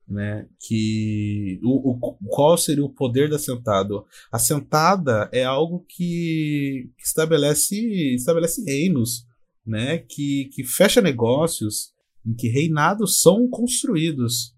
né, 0.08 0.46
que 0.60 1.58
o, 1.62 1.90
o, 1.90 2.14
qual 2.28 2.56
seria 2.56 2.84
o 2.84 2.92
poder 2.92 3.28
da 3.28 3.38
sentada? 3.38 3.94
A 4.30 4.38
sentada 4.38 5.28
é 5.32 5.44
algo 5.44 5.84
que, 5.88 6.90
que 6.96 7.04
estabelece, 7.04 8.14
estabelece 8.14 8.62
reinos, 8.64 9.26
né, 9.66 9.98
que, 9.98 10.48
que 10.52 10.62
fecha 10.62 11.00
negócios, 11.00 11.92
em 12.24 12.34
que 12.34 12.48
reinados 12.48 13.20
são 13.20 13.48
construídos. 13.48 14.54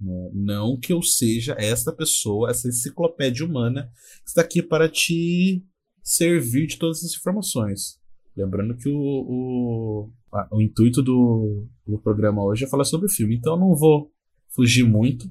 Né? 0.00 0.30
Não 0.34 0.78
que 0.78 0.92
eu 0.92 1.02
seja 1.02 1.56
esta 1.58 1.92
pessoa, 1.92 2.50
essa 2.50 2.68
enciclopédia 2.68 3.44
humana 3.44 3.90
que 4.22 4.28
está 4.28 4.40
aqui 4.40 4.62
para 4.62 4.88
te 4.88 5.64
servir 6.02 6.66
de 6.66 6.78
todas 6.78 7.04
as 7.04 7.14
informações. 7.14 8.00
Lembrando 8.36 8.76
que 8.76 8.88
o, 8.88 8.96
o, 8.96 10.10
a, 10.32 10.48
o 10.52 10.60
intuito 10.60 11.02
do, 11.02 11.66
do 11.86 11.98
programa 11.98 12.44
hoje 12.44 12.64
é 12.64 12.68
falar 12.68 12.84
sobre 12.84 13.06
o 13.06 13.12
filme, 13.12 13.36
então 13.36 13.54
eu 13.54 13.60
não 13.60 13.74
vou 13.74 14.10
fugir 14.54 14.84
muito, 14.84 15.30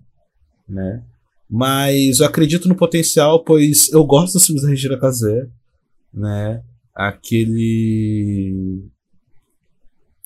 né? 0.68 1.04
Mas 1.50 2.20
eu 2.20 2.26
acredito 2.26 2.68
no 2.68 2.76
potencial, 2.76 3.44
pois 3.44 3.92
eu 3.92 4.06
gosto 4.06 4.34
dos 4.34 4.46
filmes 4.46 4.64
da 4.64 4.70
Regina 4.70 5.00
Casé, 5.00 5.50
né? 6.14 6.64
Aquele 6.94 8.90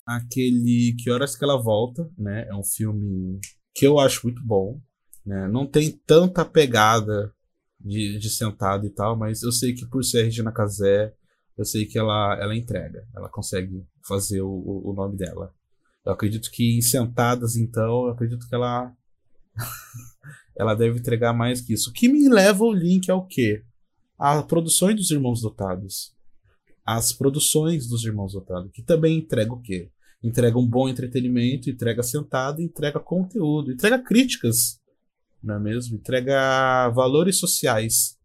aquele 0.06 0.94
que 0.98 1.10
horas 1.10 1.34
que 1.34 1.44
ela 1.44 1.60
volta, 1.60 2.08
né? 2.16 2.46
É 2.48 2.54
um 2.54 2.64
filme 2.64 3.40
que 3.74 3.86
eu 3.86 3.98
acho 3.98 4.20
muito 4.24 4.42
bom. 4.44 4.80
Né? 5.24 5.48
Não 5.48 5.66
tem 5.66 5.90
tanta 6.06 6.44
pegada 6.44 7.32
de, 7.80 8.18
de 8.18 8.30
sentado 8.30 8.86
e 8.86 8.90
tal, 8.90 9.16
mas 9.16 9.42
eu 9.42 9.50
sei 9.50 9.74
que 9.74 9.84
por 9.86 10.04
ser 10.04 10.22
Regina 10.22 10.52
Casé, 10.52 11.12
eu 11.58 11.64
sei 11.64 11.84
que 11.84 11.98
ela, 11.98 12.38
ela 12.40 12.54
entrega, 12.54 13.06
ela 13.14 13.28
consegue 13.28 13.84
fazer 14.06 14.42
o, 14.42 14.82
o 14.84 14.94
nome 14.94 15.16
dela. 15.16 15.52
Eu 16.06 16.12
acredito 16.12 16.50
que 16.50 16.78
em 16.78 16.80
sentadas, 16.80 17.56
então, 17.56 18.06
eu 18.06 18.12
acredito 18.12 18.48
que 18.48 18.54
ela 18.54 18.94
ela 20.56 20.74
deve 20.74 20.98
entregar 20.98 21.32
mais 21.32 21.60
que 21.60 21.74
isso. 21.74 21.90
O 21.90 21.92
que 21.92 22.08
me 22.08 22.28
leva 22.28 22.64
o 22.64 22.72
link 22.72 23.10
ao 23.10 23.26
quê? 23.26 23.64
A 24.18 24.42
produções 24.42 24.94
dos 24.94 25.10
Irmãos 25.10 25.42
Dotados. 25.42 26.14
As 26.84 27.12
produções 27.12 27.88
dos 27.88 28.04
Irmãos 28.04 28.32
Dotados, 28.32 28.70
que 28.72 28.82
também 28.82 29.18
entrega 29.18 29.52
o 29.52 29.60
quê? 29.60 29.90
entrega 30.22 30.58
um 30.58 30.66
bom 30.66 30.88
entretenimento, 30.88 31.70
entrega 31.70 32.02
sentado, 32.02 32.60
entrega 32.60 32.98
conteúdo, 32.98 33.72
entrega 33.72 33.98
críticas, 33.98 34.80
não 35.42 35.54
é 35.54 35.60
mesmo? 35.60 35.96
Entrega 35.96 36.88
valores 36.90 37.38
sociais, 37.38 38.18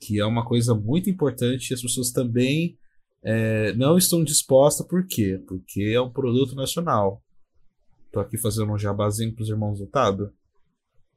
que 0.00 0.18
é 0.18 0.24
uma 0.24 0.44
coisa 0.44 0.74
muito 0.74 1.10
importante 1.10 1.70
e 1.70 1.74
as 1.74 1.82
pessoas 1.82 2.10
também 2.10 2.78
é, 3.22 3.72
não 3.74 3.98
estão 3.98 4.22
dispostas, 4.22 4.86
por 4.86 5.06
quê? 5.06 5.42
Porque 5.46 5.92
é 5.94 6.00
um 6.00 6.10
produto 6.10 6.54
nacional. 6.54 7.22
Tô 8.12 8.20
aqui 8.20 8.38
fazendo 8.38 8.72
um 8.72 8.78
jabazinho 8.78 9.34
pros 9.34 9.48
irmãos 9.48 9.80
lutado? 9.80 10.32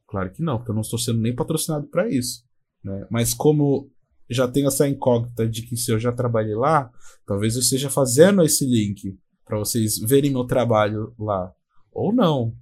Claro 0.06 0.30
que 0.30 0.42
não, 0.42 0.58
porque 0.58 0.70
eu 0.70 0.74
não 0.74 0.82
estou 0.82 0.98
sendo 0.98 1.20
nem 1.20 1.34
patrocinado 1.34 1.86
para 1.86 2.08
isso. 2.08 2.44
Né? 2.84 3.06
Mas 3.10 3.32
como 3.32 3.90
já 4.28 4.48
tenho 4.48 4.68
essa 4.68 4.88
incógnita 4.88 5.48
de 5.48 5.62
que 5.62 5.76
se 5.76 5.90
eu 5.90 5.98
já 5.98 6.12
trabalhei 6.12 6.54
lá, 6.54 6.90
talvez 7.26 7.54
eu 7.54 7.60
esteja 7.60 7.88
fazendo 7.88 8.42
esse 8.42 8.66
link 8.66 9.18
para 9.44 9.58
vocês 9.58 9.98
verem 9.98 10.30
meu 10.30 10.44
trabalho 10.44 11.14
lá. 11.18 11.52
Ou 11.92 12.12
não. 12.12 12.54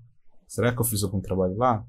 Será 0.47 0.73
que 0.73 0.81
eu 0.81 0.85
fiz 0.85 1.03
algum 1.03 1.21
trabalho 1.21 1.57
lá? 1.57 1.85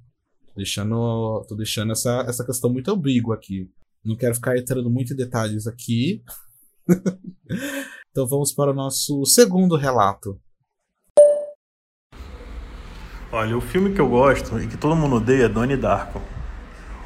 Tô 0.48 0.54
deixando, 0.56 1.46
tô 1.48 1.56
deixando 1.56 1.92
essa, 1.92 2.22
essa 2.28 2.46
questão 2.46 2.72
muito 2.72 2.92
ambígua 2.92 3.36
aqui. 3.36 3.70
Não 4.04 4.16
quero 4.16 4.36
ficar 4.36 4.58
entrando 4.58 4.90
muito 4.90 5.14
em 5.14 5.16
detalhes 5.16 5.68
aqui. 5.68 6.24
então 8.10 8.28
vamos 8.28 8.54
para 8.54 8.72
o 8.72 8.74
nosso 8.74 9.26
segundo 9.26 9.76
relato. 9.76 10.40
Olha, 13.32 13.58
o 13.58 13.62
filme 13.62 13.94
que 13.94 14.02
eu 14.02 14.10
gosto 14.10 14.60
e 14.60 14.68
que 14.68 14.76
todo 14.76 14.96
mundo 14.96 15.16
odeia 15.16 15.46
é 15.46 15.50
Donnie 15.50 15.78
Darko. 15.78 16.22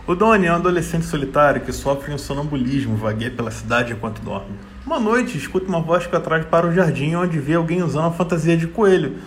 O 0.07 0.15
Donnie 0.15 0.47
é 0.47 0.51
um 0.51 0.55
adolescente 0.55 1.05
solitário 1.05 1.61
que 1.61 1.71
sofre 1.71 2.11
um 2.11 2.17
sonambulismo, 2.17 2.95
vagueia 2.95 3.31
pela 3.31 3.51
cidade 3.51 3.93
enquanto 3.93 4.21
dorme. 4.21 4.57
Uma 4.85 4.99
noite, 4.99 5.37
escuta 5.37 5.67
uma 5.67 5.81
voz 5.81 6.05
que 6.05 6.15
atrás 6.15 6.45
para 6.45 6.67
o 6.67 6.71
jardim 6.71 7.15
onde 7.15 7.39
vê 7.39 7.55
alguém 7.55 7.83
usando 7.83 8.05
a 8.05 8.11
fantasia 8.11 8.55
de 8.55 8.67
coelho. 8.67 9.17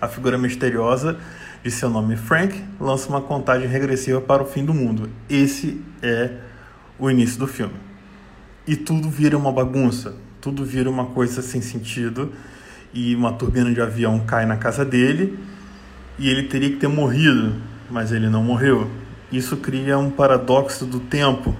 A 0.00 0.08
figura 0.08 0.36
misteriosa 0.36 1.18
de 1.62 1.70
seu 1.70 1.88
nome 1.88 2.16
Frank 2.16 2.62
lança 2.80 3.08
uma 3.08 3.20
contagem 3.20 3.68
regressiva 3.68 4.20
para 4.20 4.42
o 4.42 4.46
fim 4.46 4.64
do 4.64 4.74
mundo. 4.74 5.08
Esse 5.28 5.82
é 6.02 6.32
o 6.98 7.10
início 7.10 7.38
do 7.38 7.46
filme. 7.46 7.91
E 8.66 8.76
tudo 8.76 9.10
vira 9.10 9.36
uma 9.36 9.50
bagunça, 9.50 10.14
tudo 10.40 10.64
vira 10.64 10.88
uma 10.88 11.06
coisa 11.06 11.42
sem 11.42 11.60
sentido 11.60 12.32
e 12.94 13.14
uma 13.16 13.32
turbina 13.32 13.72
de 13.72 13.80
avião 13.80 14.20
cai 14.20 14.46
na 14.46 14.56
casa 14.56 14.84
dele 14.84 15.38
e 16.18 16.28
ele 16.28 16.44
teria 16.44 16.70
que 16.70 16.76
ter 16.76 16.88
morrido, 16.88 17.54
mas 17.90 18.12
ele 18.12 18.28
não 18.28 18.42
morreu. 18.42 18.88
Isso 19.32 19.56
cria 19.56 19.98
um 19.98 20.10
paradoxo 20.10 20.84
do 20.84 21.00
tempo, 21.00 21.56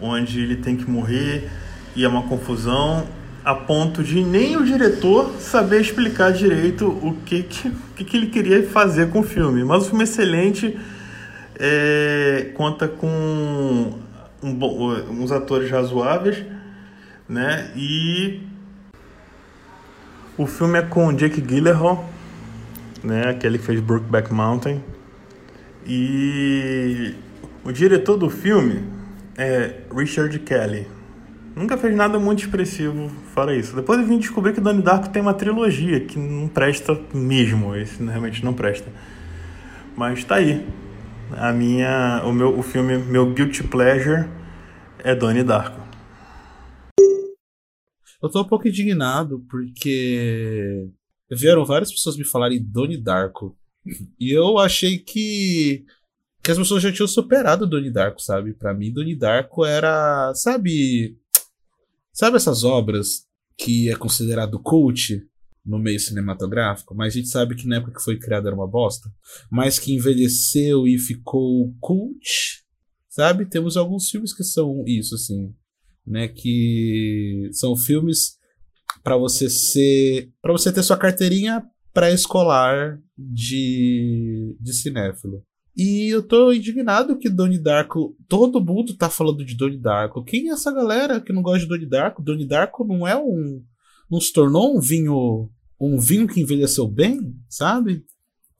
onde 0.00 0.40
ele 0.40 0.56
tem 0.56 0.76
que 0.76 0.90
morrer 0.90 1.48
e 1.94 2.04
é 2.04 2.08
uma 2.08 2.22
confusão 2.22 3.06
a 3.44 3.54
ponto 3.54 4.02
de 4.02 4.22
nem 4.22 4.56
o 4.56 4.64
diretor 4.64 5.34
saber 5.38 5.80
explicar 5.80 6.32
direito 6.32 6.86
o 6.86 7.16
que, 7.24 7.42
que, 7.42 8.04
que 8.04 8.16
ele 8.16 8.26
queria 8.26 8.66
fazer 8.66 9.10
com 9.10 9.20
o 9.20 9.22
filme. 9.22 9.64
Mas 9.64 9.84
o 9.84 9.86
filme 9.86 10.02
é 10.02 10.04
excelente, 10.04 10.78
é, 11.58 12.50
conta 12.54 12.88
com 12.88 13.92
um, 14.42 15.22
uns 15.22 15.32
atores 15.32 15.70
razoáveis, 15.70 16.44
né? 17.28 17.70
E 17.76 18.40
o 20.36 20.46
filme 20.46 20.78
é 20.78 20.82
com 20.82 21.12
Jake 21.12 21.40
Gyllenhaal, 21.40 22.08
né? 23.02 23.28
Aquele 23.28 23.58
que 23.58 23.64
fez 23.64 23.80
Brokeback 23.80 24.32
Mountain. 24.32 24.82
E 25.86 27.14
o 27.64 27.72
diretor 27.72 28.16
do 28.16 28.30
filme 28.30 28.82
é 29.36 29.80
Richard 29.94 30.38
Kelly. 30.40 30.86
Nunca 31.54 31.76
fez 31.76 31.94
nada 31.94 32.18
muito 32.18 32.40
expressivo 32.40 33.10
fora 33.34 33.54
isso. 33.54 33.74
Depois 33.74 33.98
eu 33.98 34.06
vim 34.06 34.18
descobrir 34.18 34.52
que 34.52 34.60
Donnie 34.60 34.82
Darko 34.82 35.08
tem 35.08 35.20
uma 35.20 35.34
trilogia 35.34 36.00
que 36.00 36.18
não 36.18 36.48
presta 36.48 36.98
mesmo. 37.12 37.74
Esse 37.74 38.02
realmente 38.02 38.44
não 38.44 38.54
presta. 38.54 38.88
Mas 39.96 40.24
tá 40.24 40.36
aí. 40.36 40.66
A 41.36 41.52
minha, 41.52 42.22
o 42.24 42.32
meu, 42.32 42.58
o 42.58 42.62
filme, 42.62 42.98
meu 42.98 43.32
guilty 43.32 43.62
pleasure 43.62 44.28
é 44.98 45.14
Donnie 45.14 45.44
Darko. 45.44 45.80
Eu 48.22 48.28
tô 48.28 48.42
um 48.42 48.44
pouco 48.44 48.68
indignado 48.68 49.44
porque 49.48 50.88
vieram 51.30 51.64
várias 51.64 51.90
pessoas 51.90 52.16
me 52.16 52.24
falarem 52.24 52.62
Doni 52.62 52.98
Darko. 52.98 53.56
E 54.18 54.30
eu 54.30 54.58
achei 54.58 54.98
que 54.98 55.84
que 56.42 56.50
as 56.50 56.56
pessoas 56.56 56.82
já 56.82 56.90
tinham 56.90 57.06
superado 57.06 57.66
Doni 57.66 57.90
Darko, 57.90 58.20
sabe? 58.20 58.54
Para 58.54 58.72
mim, 58.72 58.90
Doni 58.90 59.14
Darko 59.14 59.64
era, 59.64 60.32
sabe, 60.34 61.18
sabe 62.12 62.36
essas 62.36 62.64
obras 62.64 63.26
que 63.58 63.90
é 63.90 63.96
considerado 63.96 64.58
cult 64.58 65.22
no 65.64 65.78
meio 65.78 66.00
cinematográfico, 66.00 66.94
mas 66.94 67.12
a 67.12 67.16
gente 67.18 67.28
sabe 67.28 67.54
que 67.54 67.66
na 67.66 67.76
época 67.76 67.92
que 67.98 68.04
foi 68.04 68.18
criada 68.18 68.48
era 68.48 68.56
uma 68.56 68.66
bosta, 68.66 69.10
mas 69.50 69.78
que 69.78 69.94
envelheceu 69.94 70.86
e 70.86 70.98
ficou 70.98 71.74
cult, 71.80 72.64
sabe? 73.08 73.46
Temos 73.46 73.76
alguns 73.76 74.08
filmes 74.08 74.34
que 74.34 74.42
são 74.42 74.82
isso, 74.86 75.14
assim, 75.14 75.54
né? 76.06 76.28
Que 76.28 77.50
são 77.52 77.76
filmes 77.76 78.38
para 79.02 79.16
você 79.16 79.48
ser, 79.48 80.30
para 80.40 80.52
você 80.52 80.72
ter 80.72 80.82
sua 80.82 80.96
carteirinha 80.96 81.62
pré-escolar 81.92 83.00
de, 83.16 84.56
de 84.60 84.72
cinéfilo. 84.72 85.44
E 85.76 86.12
eu 86.12 86.22
tô 86.22 86.52
indignado 86.52 87.16
que 87.16 87.28
Donnie 87.28 87.58
Darko. 87.58 88.16
Todo 88.28 88.62
mundo 88.62 88.96
tá 88.96 89.08
falando 89.08 89.44
de 89.44 89.56
Donnie 89.56 89.78
Darko. 89.78 90.24
Quem 90.24 90.48
é 90.48 90.52
essa 90.52 90.72
galera 90.72 91.20
que 91.20 91.32
não 91.32 91.42
gosta 91.42 91.60
de 91.60 91.66
Donnie 91.66 91.88
Darko? 91.88 92.22
Donnie 92.22 92.46
Darko 92.46 92.84
não 92.84 93.06
é 93.06 93.16
um. 93.16 93.62
Não 94.10 94.20
se 94.20 94.32
tornou 94.32 94.76
um 94.76 94.80
vinho. 94.80 95.50
Um 95.80 95.98
vinho 95.98 96.26
que 96.26 96.40
envelheceu 96.40 96.86
bem, 96.86 97.34
sabe? 97.48 98.04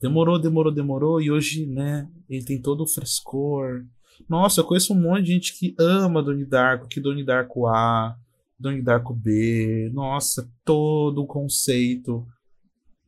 Demorou, 0.01 0.39
demorou, 0.39 0.73
demorou. 0.73 1.21
E 1.21 1.29
hoje, 1.29 1.67
né, 1.67 2.07
ele 2.29 2.43
tem 2.43 2.59
todo 2.59 2.81
o 2.81 2.87
frescor. 2.87 3.83
Nossa, 4.27 4.61
eu 4.61 4.65
conheço 4.65 4.93
um 4.93 4.99
monte 4.99 5.25
de 5.25 5.33
gente 5.33 5.57
que 5.57 5.75
ama 5.79 6.23
Donnie 6.23 6.45
Darko, 6.45 6.87
que 6.87 6.99
Donnie 6.99 7.25
Darko 7.25 7.67
A, 7.67 8.15
Donnie 8.59 8.81
Darko 8.81 9.13
B. 9.13 9.91
Nossa, 9.93 10.49
todo 10.63 11.21
o 11.21 11.27
conceito 11.27 12.25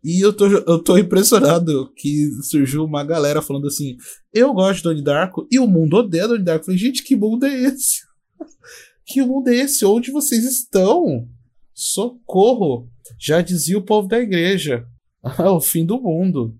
e 0.04 0.20
eu 0.20 0.34
tô, 0.34 0.48
eu 0.48 0.80
tô 0.80 0.98
impressionado 0.98 1.90
que 1.96 2.30
surgiu 2.44 2.84
uma 2.84 3.06
galera 3.06 3.42
falando 3.42 3.68
assim: 3.68 3.96
eu 4.34 4.54
gosto 4.54 4.78
de 4.78 4.84
Donnie 4.84 5.04
Darko 5.04 5.48
e 5.50 5.58
o 5.58 5.66
mundo 5.66 5.96
odeia 5.96 6.28
Donnie 6.28 6.44
Darko. 6.44 6.64
Eu 6.64 6.66
falei, 6.66 6.80
gente, 6.80 7.04
que 7.04 7.16
mundo 7.16 7.46
é 7.46 7.54
esse? 7.54 8.02
que 9.08 9.22
mundo 9.22 9.48
é 9.48 9.56
esse? 9.56 9.86
Onde 9.86 10.12
vocês 10.12 10.44
estão? 10.44 11.28
Socorro! 11.74 12.90
Já 13.20 13.42
dizia 13.42 13.78
o 13.78 13.84
povo 13.84 14.08
da 14.08 14.20
igreja. 14.20 14.88
o 15.40 15.60
fim 15.60 15.86
do 15.86 16.02
mundo. 16.02 16.56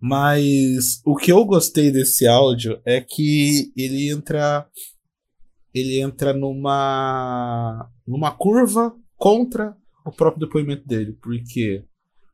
Mas 0.00 1.00
o 1.04 1.16
que 1.16 1.32
eu 1.32 1.44
gostei 1.44 1.90
desse 1.90 2.26
áudio 2.26 2.80
é 2.84 3.00
que 3.00 3.72
ele 3.76 4.10
entra. 4.10 4.68
Ele 5.72 6.00
entra 6.00 6.32
numa. 6.32 7.90
numa 8.06 8.30
curva 8.30 8.94
contra 9.16 9.76
o 10.04 10.12
próprio 10.12 10.46
depoimento 10.46 10.86
dele. 10.86 11.16
Porque 11.22 11.84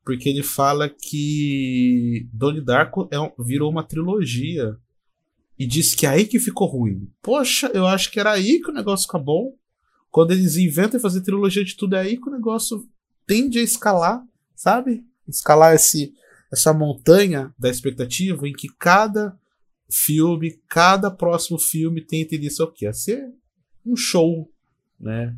porque 0.04 0.28
ele 0.28 0.42
fala 0.42 0.88
que 0.88 2.28
Donnie 2.32 2.64
Darko 2.64 3.08
é 3.12 3.16
virou 3.38 3.70
uma 3.70 3.84
trilogia 3.84 4.76
e 5.58 5.66
diz 5.66 5.94
que 5.94 6.06
é 6.06 6.08
aí 6.08 6.26
que 6.26 6.40
ficou 6.40 6.66
ruim. 6.66 7.08
Poxa, 7.22 7.70
eu 7.74 7.86
acho 7.86 8.10
que 8.10 8.18
era 8.18 8.32
aí 8.32 8.60
que 8.60 8.70
o 8.70 8.74
negócio 8.74 9.06
fica 9.06 9.18
bom. 9.18 9.52
Quando 10.10 10.32
eles 10.32 10.56
inventam 10.56 10.98
e 10.98 11.02
fazer 11.02 11.20
trilogia 11.20 11.64
de 11.64 11.76
tudo, 11.76 11.96
é 11.96 12.00
aí 12.00 12.16
que 12.16 12.28
o 12.28 12.32
negócio 12.32 12.86
tende 13.26 13.58
a 13.58 13.62
escalar, 13.62 14.22
sabe? 14.56 15.04
Escalar 15.28 15.74
esse, 15.74 16.12
essa 16.52 16.72
montanha 16.72 17.54
da 17.58 17.70
expectativa 17.70 18.48
em 18.48 18.52
que 18.52 18.68
cada 18.78 19.38
filme, 19.90 20.60
cada 20.68 21.10
próximo 21.10 21.58
filme 21.58 22.04
tem 22.04 22.26
tendência 22.26 22.64
ao 22.64 22.72
quê? 22.72 22.86
A 22.86 22.92
ser 22.92 23.32
um 23.86 23.96
show, 23.96 24.50
né? 24.98 25.36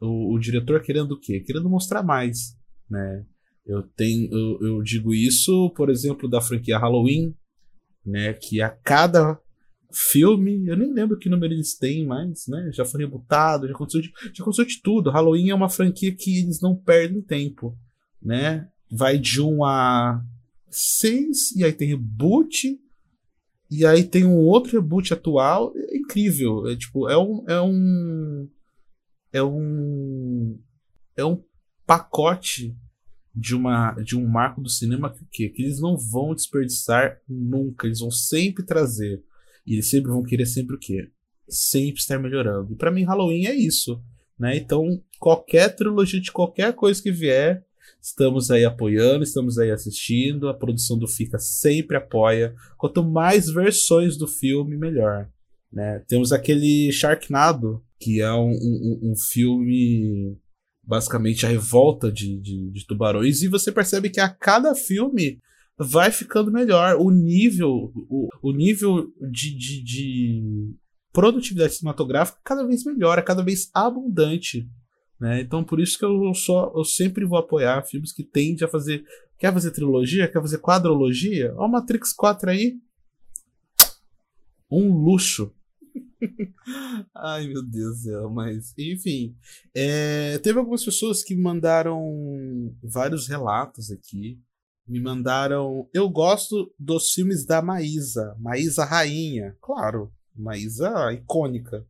O, 0.00 0.34
o 0.34 0.38
diretor 0.38 0.80
querendo 0.82 1.12
o 1.12 1.20
quê? 1.20 1.40
Querendo 1.40 1.68
mostrar 1.68 2.02
mais, 2.02 2.56
né? 2.88 3.24
Eu 3.66 3.82
tenho, 3.82 4.30
eu, 4.30 4.58
eu, 4.60 4.82
digo 4.82 5.14
isso, 5.14 5.70
por 5.70 5.88
exemplo, 5.88 6.28
da 6.28 6.40
franquia 6.40 6.78
Halloween, 6.78 7.34
né, 8.04 8.34
que 8.34 8.60
a 8.60 8.68
cada 8.68 9.40
filme, 9.94 10.66
eu 10.66 10.76
nem 10.76 10.92
lembro 10.92 11.18
que 11.18 11.28
número 11.28 11.52
eles 11.52 11.76
têm 11.76 12.06
mais, 12.06 12.46
né, 12.48 12.70
já 12.72 12.84
foi 12.84 13.02
rebutado, 13.02 13.66
já 13.66 13.74
aconteceu 13.74 14.02
de, 14.02 14.12
já 14.32 14.42
aconteceu 14.42 14.64
de 14.64 14.82
tudo. 14.82 15.10
Halloween 15.10 15.50
é 15.50 15.54
uma 15.54 15.68
franquia 15.68 16.14
que 16.14 16.40
eles 16.40 16.60
não 16.60 16.74
perdem 16.74 17.22
tempo, 17.22 17.76
né? 18.20 18.68
Vai 18.90 19.18
de 19.18 19.40
1 19.40 19.64
a 19.64 20.22
6 20.70 21.56
e 21.56 21.64
aí 21.64 21.72
tem 21.72 21.88
reboot 21.88 22.78
e 23.70 23.86
aí 23.86 24.04
tem 24.04 24.24
um 24.24 24.36
outro 24.36 24.72
reboot 24.72 25.12
atual, 25.12 25.72
é 25.76 25.96
incrível, 25.96 26.68
é 26.68 26.76
tipo, 26.76 27.08
é 27.08 27.16
um 27.16 27.44
é 27.48 27.60
um 27.60 28.48
é 29.32 29.42
um 29.42 30.58
é 31.16 31.24
um 31.24 31.42
pacote 31.86 32.76
de, 33.34 33.54
uma, 33.54 33.92
de 33.94 34.16
um 34.16 34.26
marco 34.26 34.60
do 34.60 34.68
cinema 34.68 35.12
que, 35.30 35.48
que 35.48 35.62
eles 35.62 35.80
não 35.80 35.96
vão 35.96 36.34
desperdiçar 36.34 37.18
nunca, 37.28 37.86
eles 37.86 37.98
vão 37.98 38.10
sempre 38.10 38.64
trazer. 38.64 39.22
E 39.66 39.74
eles 39.74 39.88
sempre 39.88 40.10
vão 40.10 40.22
querer 40.22 40.46
sempre 40.46 40.76
o 40.76 40.78
quê? 40.78 41.10
Sempre 41.48 42.00
estar 42.00 42.18
melhorando. 42.18 42.72
E 42.72 42.76
para 42.76 42.90
mim, 42.90 43.04
Halloween 43.04 43.46
é 43.46 43.54
isso. 43.54 44.02
Né? 44.38 44.56
Então, 44.56 45.02
qualquer 45.18 45.74
trilogia 45.74 46.20
de 46.20 46.32
qualquer 46.32 46.72
coisa 46.74 47.02
que 47.02 47.10
vier, 47.10 47.64
estamos 48.00 48.50
aí 48.50 48.64
apoiando, 48.64 49.24
estamos 49.24 49.58
aí 49.58 49.70
assistindo. 49.70 50.48
A 50.48 50.54
produção 50.54 50.98
do 50.98 51.08
Fica 51.08 51.38
sempre 51.38 51.96
apoia. 51.96 52.54
Quanto 52.76 53.02
mais 53.02 53.48
versões 53.48 54.16
do 54.16 54.26
filme, 54.26 54.76
melhor. 54.76 55.28
Né? 55.72 56.02
Temos 56.06 56.32
aquele 56.32 56.92
Sharknado, 56.92 57.82
que 57.98 58.20
é 58.20 58.32
um, 58.32 58.50
um, 58.50 59.00
um 59.10 59.14
filme 59.16 60.38
basicamente 60.86 61.46
a 61.46 61.48
revolta 61.48 62.12
de, 62.12 62.38
de, 62.38 62.70
de, 62.70 62.86
tubarões, 62.86 63.42
e 63.42 63.48
você 63.48 63.72
percebe 63.72 64.10
que 64.10 64.20
a 64.20 64.28
cada 64.28 64.74
filme 64.74 65.40
vai 65.78 66.10
ficando 66.10 66.52
melhor. 66.52 66.96
O 66.96 67.10
nível, 67.10 67.92
o, 68.08 68.28
o 68.42 68.52
nível 68.52 69.12
de, 69.30 69.56
de, 69.56 69.82
de 69.82 70.74
produtividade 71.12 71.74
cinematográfica 71.74 72.38
cada 72.44 72.66
vez 72.66 72.84
melhor, 72.84 73.18
é 73.18 73.22
cada 73.22 73.42
vez 73.42 73.70
abundante. 73.72 74.68
Né? 75.18 75.40
Então 75.40 75.62
por 75.62 75.80
isso 75.80 75.98
que 75.98 76.04
eu 76.04 76.34
só 76.34 76.72
eu 76.74 76.84
sempre 76.84 77.24
vou 77.24 77.38
apoiar 77.38 77.84
filmes 77.84 78.12
que 78.12 78.24
tendem 78.24 78.64
a 78.66 78.70
fazer. 78.70 79.04
Quer 79.38 79.52
fazer 79.52 79.72
trilogia? 79.72 80.28
Quer 80.28 80.40
fazer 80.40 80.58
quadrologia? 80.58 81.52
Ó, 81.56 81.68
Matrix 81.68 82.12
4 82.12 82.50
aí. 82.50 82.78
Um 84.70 84.92
luxo. 84.92 85.52
Ai, 87.14 87.46
meu 87.46 87.62
Deus 87.62 87.98
do 87.98 88.02
céu, 88.02 88.30
mas 88.30 88.72
enfim. 88.78 89.36
É, 89.74 90.38
teve 90.38 90.58
algumas 90.58 90.84
pessoas 90.84 91.22
que 91.22 91.34
mandaram 91.34 92.74
vários 92.82 93.28
relatos 93.28 93.90
aqui. 93.90 94.40
Me 94.86 95.00
mandaram. 95.00 95.88
Eu 95.94 96.08
gosto 96.10 96.72
dos 96.78 97.10
filmes 97.10 97.46
da 97.46 97.62
Maísa. 97.62 98.36
Maísa 98.38 98.84
Rainha. 98.84 99.56
Claro, 99.60 100.12
Maísa 100.34 101.12
icônica. 101.12 101.86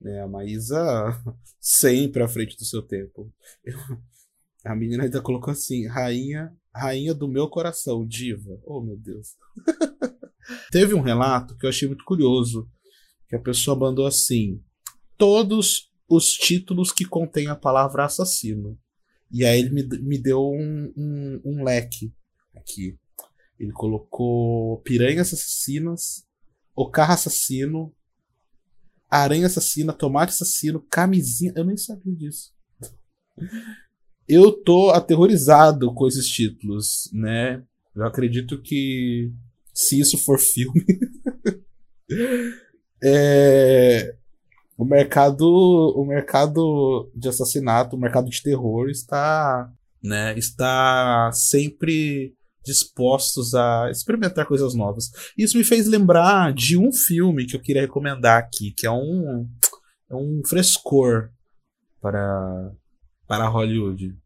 Né? 0.00 0.20
A 0.20 0.26
Maísa 0.26 0.82
sempre 1.60 2.22
à 2.22 2.28
frente 2.28 2.56
do 2.56 2.64
seu 2.64 2.82
tempo. 2.82 3.32
Eu, 3.64 3.78
a 4.66 4.74
menina 4.74 5.04
ainda 5.04 5.22
colocou 5.22 5.52
assim: 5.52 5.86
Rainha, 5.86 6.52
rainha 6.74 7.14
do 7.14 7.28
meu 7.28 7.48
coração, 7.48 8.06
diva. 8.06 8.60
Oh, 8.64 8.80
meu 8.80 8.96
Deus. 8.96 9.36
Teve 10.72 10.94
um 10.94 11.00
relato 11.00 11.56
que 11.56 11.64
eu 11.64 11.70
achei 11.70 11.86
muito 11.86 12.04
curioso 12.04 12.68
que 13.28 13.36
a 13.36 13.40
pessoa 13.40 13.78
mandou 13.78 14.04
assim: 14.04 14.60
todos 15.16 15.92
os 16.08 16.32
títulos 16.32 16.90
que 16.90 17.04
contêm 17.04 17.46
a 17.46 17.54
palavra 17.54 18.04
assassino. 18.04 18.76
E 19.30 19.46
aí 19.46 19.60
ele 19.60 19.70
me, 19.70 19.82
me 20.00 20.18
deu 20.18 20.42
um, 20.42 20.92
um, 20.96 21.40
um 21.44 21.64
leque 21.64 22.12
aqui. 22.62 22.98
Ele 23.58 23.72
colocou 23.72 24.80
Piranhas 24.80 25.32
Assassinas, 25.32 26.26
O 26.74 26.90
Carro 26.90 27.12
Assassino, 27.12 27.94
Aranha 29.10 29.46
Assassina, 29.46 29.92
Tomate 29.92 30.32
Assassino, 30.32 30.80
Camisinha. 30.90 31.52
Eu 31.54 31.64
nem 31.64 31.76
sabia 31.76 32.14
disso. 32.14 32.52
Eu 34.26 34.52
tô 34.52 34.90
aterrorizado 34.90 35.92
com 35.94 36.06
esses 36.06 36.26
títulos, 36.26 37.10
né? 37.12 37.62
Eu 37.94 38.06
acredito 38.06 38.60
que 38.62 39.30
se 39.74 40.00
isso 40.00 40.16
for 40.16 40.38
filme. 40.38 40.84
é, 43.02 44.16
o 44.76 44.84
mercado 44.84 45.44
o 45.44 46.04
mercado 46.04 47.10
de 47.14 47.28
assassinato, 47.28 47.96
o 47.96 48.00
mercado 48.00 48.28
de 48.28 48.42
terror 48.42 48.88
está, 48.88 49.70
né, 50.02 50.36
está 50.36 51.30
sempre 51.32 52.34
dispostos 52.64 53.54
a 53.54 53.90
experimentar 53.90 54.46
coisas 54.46 54.74
novas. 54.74 55.10
Isso 55.36 55.58
me 55.58 55.64
fez 55.64 55.86
lembrar 55.86 56.52
de 56.52 56.76
um 56.78 56.92
filme 56.92 57.46
que 57.46 57.56
eu 57.56 57.60
queria 57.60 57.82
recomendar 57.82 58.38
aqui, 58.38 58.72
que 58.72 58.86
é 58.86 58.90
um, 58.90 59.48
é 60.10 60.14
um 60.14 60.42
frescor 60.46 61.30
para, 62.00 62.72
para 63.26 63.48
Hollywood. 63.48 64.16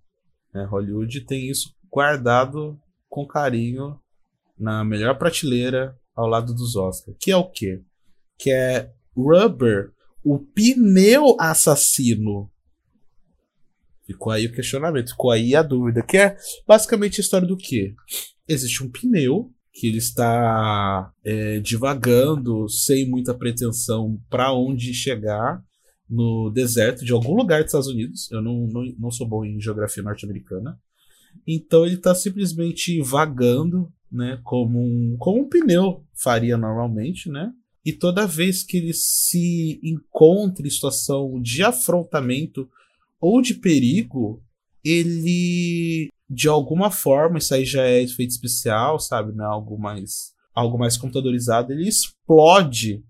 É, 0.55 0.65
Hollywood 0.65 1.21
tem 1.23 1.51
isso 1.51 1.75
guardado 1.91 2.79
com 3.09 3.27
carinho 3.27 3.99
na 4.59 4.85
melhor 4.85 5.17
prateleira 5.19 5.97
ao 6.15 6.27
lado 6.27 6.55
dos 6.55 6.77
Oscars. 6.77 7.17
Que 7.21 7.31
é 7.31 7.37
o 7.37 7.51
quê? 7.51 7.83
que 8.39 8.51
é 8.51 8.91
Rubber, 9.17 9.93
o 10.25 10.39
pneu 10.39 11.37
assassino. 11.41 12.51
Ficou 14.07 14.33
aí 14.33 14.47
o 14.47 14.53
questionamento, 14.53 15.11
ficou 15.11 15.31
aí 15.31 15.55
a 15.55 15.63
dúvida, 15.63 16.03
que 16.03 16.17
é 16.17 16.37
basicamente 16.67 17.21
a 17.21 17.23
história 17.23 17.47
do 17.47 17.57
quê? 17.57 17.95
Existe 18.49 18.85
um 18.85 18.91
pneu 18.91 19.53
que 19.73 19.89
ele 19.89 19.99
está 19.99 21.13
é, 21.25 21.61
divagando 21.61 22.69
sem 22.69 23.09
muita 23.09 23.35
pretensão 23.35 24.19
para 24.31 24.53
onde 24.53 24.95
chegar 24.95 25.63
no 26.09 26.51
deserto 26.51 27.05
de 27.05 27.13
algum 27.13 27.35
lugar 27.35 27.59
dos 27.59 27.69
Estados 27.69 27.89
Unidos. 27.89 28.31
Eu 28.31 28.41
não, 28.41 28.67
não, 28.69 28.85
não 28.99 29.11
sou 29.11 29.29
bom 29.29 29.45
em 29.45 29.61
geografia 29.61 30.03
norte-americana. 30.03 30.79
Então 31.47 31.85
ele 31.85 31.97
está 31.97 32.15
simplesmente 32.15 33.01
vagando, 33.03 33.93
né, 34.11 34.41
como 34.45 34.79
um, 34.81 35.17
como 35.19 35.43
um 35.43 35.49
pneu 35.49 36.05
faria 36.15 36.57
normalmente, 36.57 37.29
né? 37.29 37.53
E 37.85 37.93
toda 37.93 38.27
vez 38.27 38.63
que 38.63 38.79
ele 38.79 38.93
se 38.95 39.79
encontra 39.83 40.67
em 40.67 40.71
situação 40.71 41.41
de 41.41 41.63
afrontamento 41.63 42.69
ou 43.21 43.41
de 43.41 43.55
perigo, 43.55 44.43
ele 44.85 46.09
de 46.29 46.49
alguma 46.49 46.91
forma, 46.91 47.39
isso 47.39 47.55
aí 47.55 47.65
já 47.65 47.85
é 47.85 48.03
efeito 48.03 48.31
especial, 48.31 48.99
sabe, 48.99 49.33
né, 49.33 49.45
algo 49.45 49.79
mais 49.79 50.35
algo 50.55 50.79
mais 50.79 50.97
computadorizado, 50.97 51.73
ele 51.73 51.87
explode 51.87 53.05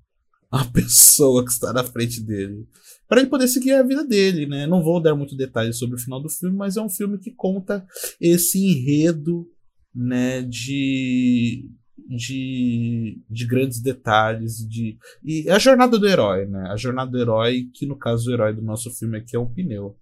a 0.50 0.64
pessoa 0.72 1.44
que 1.44 1.50
está 1.50 1.72
na 1.72 1.84
frente 1.84 2.20
dele 2.20 2.66
para 3.08 3.20
ele 3.20 3.30
poder 3.30 3.46
seguir 3.48 3.72
a 3.72 3.82
vida 3.82 4.04
dele, 4.04 4.46
né? 4.46 4.66
Não 4.66 4.82
vou 4.82 5.00
dar 5.00 5.14
muito 5.14 5.36
detalhes 5.36 5.78
sobre 5.78 5.96
o 5.96 6.00
final 6.00 6.20
do 6.20 6.28
filme, 6.28 6.56
mas 6.56 6.76
é 6.76 6.82
um 6.82 6.88
filme 6.88 7.18
que 7.18 7.30
conta 7.30 7.86
esse 8.20 8.58
enredo, 8.58 9.48
né, 9.94 10.42
de 10.42 11.70
de, 12.08 13.20
de 13.28 13.46
grandes 13.46 13.80
detalhes 13.80 14.58
de 14.68 14.98
e 15.24 15.48
a 15.50 15.58
jornada 15.58 15.98
do 15.98 16.06
herói, 16.06 16.46
né? 16.46 16.68
A 16.70 16.76
jornada 16.76 17.10
do 17.10 17.18
herói, 17.18 17.68
que 17.72 17.86
no 17.86 17.96
caso 17.96 18.30
o 18.30 18.32
herói 18.32 18.54
do 18.54 18.62
nosso 18.62 18.90
filme 18.90 19.18
aqui 19.18 19.36
é 19.36 19.38
um 19.38 19.52
pneu, 19.52 19.96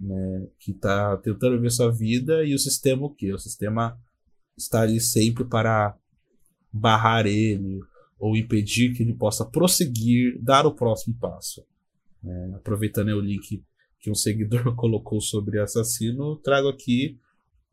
né, 0.00 0.48
que 0.58 0.72
tá 0.72 1.16
tentando 1.18 1.60
ver 1.60 1.70
sua 1.70 1.90
vida 1.90 2.44
e 2.44 2.54
o 2.54 2.58
sistema 2.58 3.06
o 3.06 3.10
quê? 3.10 3.32
O 3.32 3.38
sistema 3.38 3.96
está 4.56 4.82
ali 4.82 5.00
sempre 5.00 5.44
para 5.44 5.96
barrar 6.72 7.26
ele 7.26 7.80
ou 8.18 8.36
impedir 8.36 8.94
que 8.94 9.02
ele 9.02 9.14
possa 9.14 9.44
prosseguir, 9.44 10.40
dar 10.40 10.66
o 10.66 10.74
próximo 10.74 11.16
passo. 11.18 11.64
É, 12.24 12.54
aproveitando 12.54 13.08
o 13.08 13.20
link 13.20 13.62
que 14.00 14.10
um 14.10 14.14
seguidor 14.14 14.74
colocou 14.76 15.20
sobre 15.20 15.58
assassino, 15.58 16.36
trago 16.36 16.68
aqui 16.68 17.18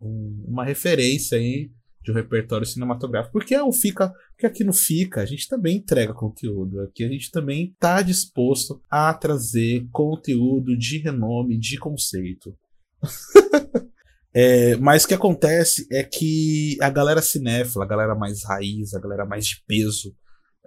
um, 0.01 0.45
uma 0.47 0.65
referência 0.65 1.37
aí 1.37 1.71
de 2.01 2.11
um 2.11 2.15
repertório 2.15 2.65
cinematográfico. 2.65 3.33
Porque 3.33 3.53
é 3.53 3.63
o 3.63 3.71
fica, 3.71 4.13
porque 4.31 4.45
aqui 4.45 4.63
no 4.63 4.73
Fica 4.73 5.21
a 5.21 5.25
gente 5.25 5.47
também 5.47 5.77
entrega 5.77 6.13
conteúdo. 6.13 6.81
Aqui 6.81 7.03
a 7.03 7.09
gente 7.09 7.31
também 7.31 7.71
está 7.71 8.01
disposto 8.01 8.81
a 8.89 9.13
trazer 9.13 9.87
conteúdo 9.91 10.77
de 10.77 10.99
renome, 10.99 11.57
de 11.57 11.77
conceito. 11.77 12.55
é, 14.33 14.75
mas 14.77 15.03
o 15.03 15.07
que 15.07 15.13
acontece 15.13 15.87
é 15.91 16.03
que 16.03 16.77
a 16.81 16.89
galera 16.89 17.21
cinéfila, 17.21 17.85
a 17.85 17.87
galera 17.87 18.15
mais 18.15 18.43
raiz, 18.43 18.93
a 18.93 18.99
galera 18.99 19.25
mais 19.25 19.45
de 19.45 19.63
peso, 19.67 20.15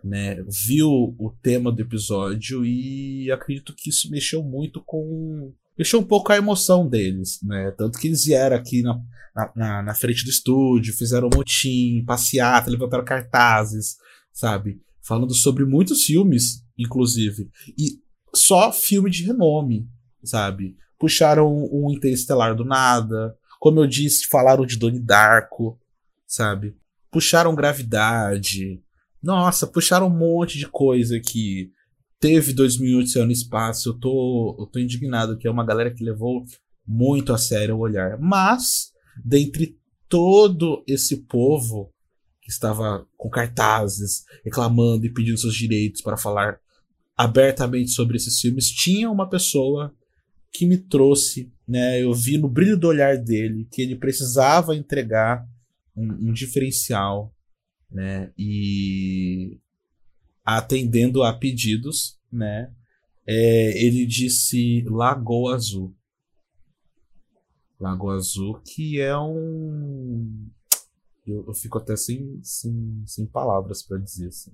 né, 0.04 0.42
viu 0.66 0.88
o 1.18 1.32
tema 1.42 1.70
do 1.70 1.80
episódio 1.80 2.64
e 2.64 3.30
acredito 3.30 3.74
que 3.76 3.90
isso 3.90 4.10
mexeu 4.10 4.42
muito 4.42 4.82
com. 4.84 5.52
Mexeu 5.82 5.98
um 5.98 6.04
pouco 6.04 6.30
a 6.30 6.36
emoção 6.36 6.88
deles, 6.88 7.40
né? 7.42 7.72
Tanto 7.72 7.98
que 7.98 8.06
eles 8.06 8.24
vieram 8.24 8.54
aqui 8.54 8.84
na, 8.84 9.02
na, 9.56 9.82
na 9.82 9.94
frente 9.94 10.22
do 10.22 10.30
estúdio, 10.30 10.96
fizeram 10.96 11.26
um 11.26 11.36
motim, 11.36 12.04
passeata, 12.06 12.70
levantaram 12.70 13.04
cartazes, 13.04 13.96
sabe? 14.32 14.80
Falando 15.02 15.34
sobre 15.34 15.64
muitos 15.64 16.04
filmes, 16.04 16.64
inclusive. 16.78 17.50
E 17.76 17.98
só 18.32 18.72
filme 18.72 19.10
de 19.10 19.24
renome, 19.24 19.88
sabe? 20.22 20.76
Puxaram 21.00 21.52
um 21.72 21.90
Interestelar 21.90 22.54
do 22.54 22.64
nada. 22.64 23.36
Como 23.58 23.80
eu 23.80 23.86
disse, 23.88 24.28
falaram 24.28 24.64
de 24.64 24.76
Donnie 24.76 25.00
Darko, 25.00 25.80
sabe? 26.24 26.76
Puxaram 27.10 27.56
Gravidade, 27.56 28.80
nossa, 29.20 29.66
puxaram 29.66 30.06
um 30.06 30.16
monte 30.16 30.58
de 30.58 30.68
coisa 30.68 31.18
que 31.18 31.72
teve 32.22 32.52
2008 32.52 33.26
no 33.26 33.32
espaço. 33.32 33.88
Eu 33.88 33.98
tô, 33.98 34.56
eu 34.60 34.66
tô 34.66 34.78
indignado 34.78 35.36
que 35.36 35.48
é 35.48 35.50
uma 35.50 35.66
galera 35.66 35.92
que 35.92 36.04
levou 36.04 36.44
muito 36.86 37.32
a 37.32 37.38
sério 37.38 37.74
o 37.74 37.80
olhar. 37.80 38.16
Mas, 38.20 38.92
dentre 39.24 39.76
todo 40.08 40.84
esse 40.86 41.24
povo 41.24 41.92
que 42.40 42.50
estava 42.50 43.04
com 43.16 43.28
cartazes, 43.28 44.22
reclamando 44.44 45.04
e 45.04 45.12
pedindo 45.12 45.36
seus 45.36 45.54
direitos 45.54 46.00
para 46.00 46.16
falar 46.16 46.60
abertamente 47.16 47.90
sobre 47.90 48.16
esses 48.16 48.38
filmes, 48.40 48.68
tinha 48.68 49.10
uma 49.10 49.28
pessoa 49.28 49.92
que 50.52 50.64
me 50.64 50.76
trouxe, 50.76 51.52
né? 51.66 52.00
Eu 52.02 52.14
vi 52.14 52.38
no 52.38 52.48
brilho 52.48 52.76
do 52.76 52.86
olhar 52.86 53.16
dele 53.16 53.66
que 53.70 53.82
ele 53.82 53.96
precisava 53.96 54.76
entregar 54.76 55.44
um, 55.96 56.28
um 56.28 56.32
diferencial 56.32 57.34
né? 57.92 58.32
E 58.38 59.60
atendendo 60.44 61.22
a 61.22 61.32
pedidos, 61.32 62.18
né? 62.30 62.72
É, 63.26 63.84
ele 63.84 64.04
disse 64.04 64.82
Lagoa 64.88 65.54
Azul. 65.54 65.94
Lagoa 67.78 68.16
Azul, 68.16 68.60
que 68.64 69.00
é 69.00 69.16
um. 69.16 70.48
Eu, 71.26 71.44
eu 71.46 71.54
fico 71.54 71.78
até 71.78 71.96
sem, 71.96 72.40
sem, 72.42 73.02
sem 73.06 73.26
palavras 73.26 73.82
para 73.82 73.98
dizer, 73.98 74.28
assim. 74.28 74.52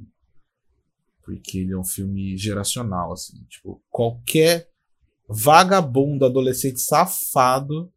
Porque 1.22 1.59
ele 1.59 1.72
é 1.72 1.79
um 1.79 1.85
filme 1.85 2.37
geracional, 2.37 3.12
assim. 3.12 3.42
Tipo, 3.48 3.83
qualquer 3.90 4.70
vagabundo, 5.29 6.24
adolescente 6.24 6.81
safado 6.81 7.92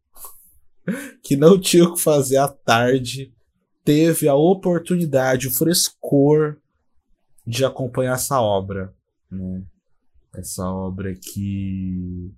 que 1.22 1.36
não 1.36 1.58
tinha 1.58 1.84
o 1.84 1.94
que 1.94 2.00
fazer 2.00 2.36
à 2.36 2.48
tarde 2.48 3.32
teve 3.84 4.28
a 4.28 4.34
oportunidade, 4.34 5.48
o 5.48 5.50
frescor 5.50 6.61
de 7.46 7.64
acompanhar 7.64 8.14
essa 8.14 8.40
obra, 8.40 8.94
né? 9.30 9.62
Essa 10.34 10.68
obra 10.70 11.14
que 11.14 12.32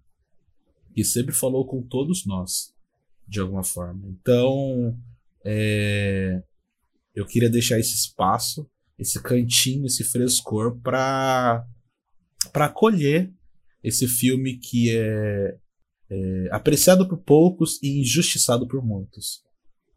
que 0.95 1.05
sempre 1.05 1.35
falou 1.35 1.67
com 1.67 1.83
todos 1.83 2.25
nós, 2.25 2.73
de 3.27 3.41
alguma 3.41 3.65
forma. 3.65 4.09
Então, 4.09 4.97
é, 5.45 6.41
eu 7.13 7.27
queria 7.27 7.51
deixar 7.51 7.81
esse 7.81 7.95
espaço, 7.95 8.71
esse 8.97 9.21
cantinho, 9.21 9.87
esse 9.87 10.05
frescor 10.05 10.79
para 10.81 11.67
para 12.53 12.67
acolher 12.67 13.33
esse 13.83 14.07
filme 14.07 14.59
que 14.59 14.97
é, 14.97 15.59
é 16.11 16.49
apreciado 16.51 17.09
por 17.09 17.19
poucos 17.19 17.83
e 17.83 18.01
injustiçado 18.01 18.69
por 18.69 18.85
muitos. 18.85 19.43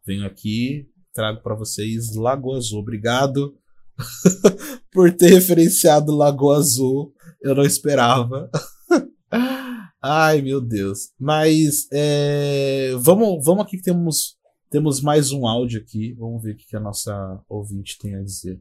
Venho 0.04 0.26
aqui 0.26 0.90
trago 1.12 1.42
para 1.42 1.54
vocês 1.54 2.14
Lagoa 2.14 2.58
Azul. 2.58 2.80
Obrigado 2.80 3.58
por 4.92 5.12
ter 5.12 5.28
referenciado 5.28 6.16
Lagoa 6.16 6.58
Azul. 6.58 7.12
Eu 7.40 7.54
não 7.54 7.64
esperava. 7.64 8.50
Ai, 10.02 10.40
meu 10.40 10.60
Deus. 10.60 11.10
Mas 11.18 11.88
é, 11.92 12.92
vamos, 12.98 13.44
vamos 13.44 13.64
aqui 13.64 13.76
que 13.76 13.82
temos, 13.82 14.36
temos 14.70 15.00
mais 15.00 15.32
um 15.32 15.46
áudio 15.46 15.80
aqui. 15.80 16.12
Vamos 16.14 16.42
ver 16.42 16.52
o 16.52 16.56
que 16.56 16.76
a 16.76 16.80
nossa 16.80 17.40
ouvinte 17.48 17.98
tem 17.98 18.14
a 18.14 18.22
dizer. 18.22 18.60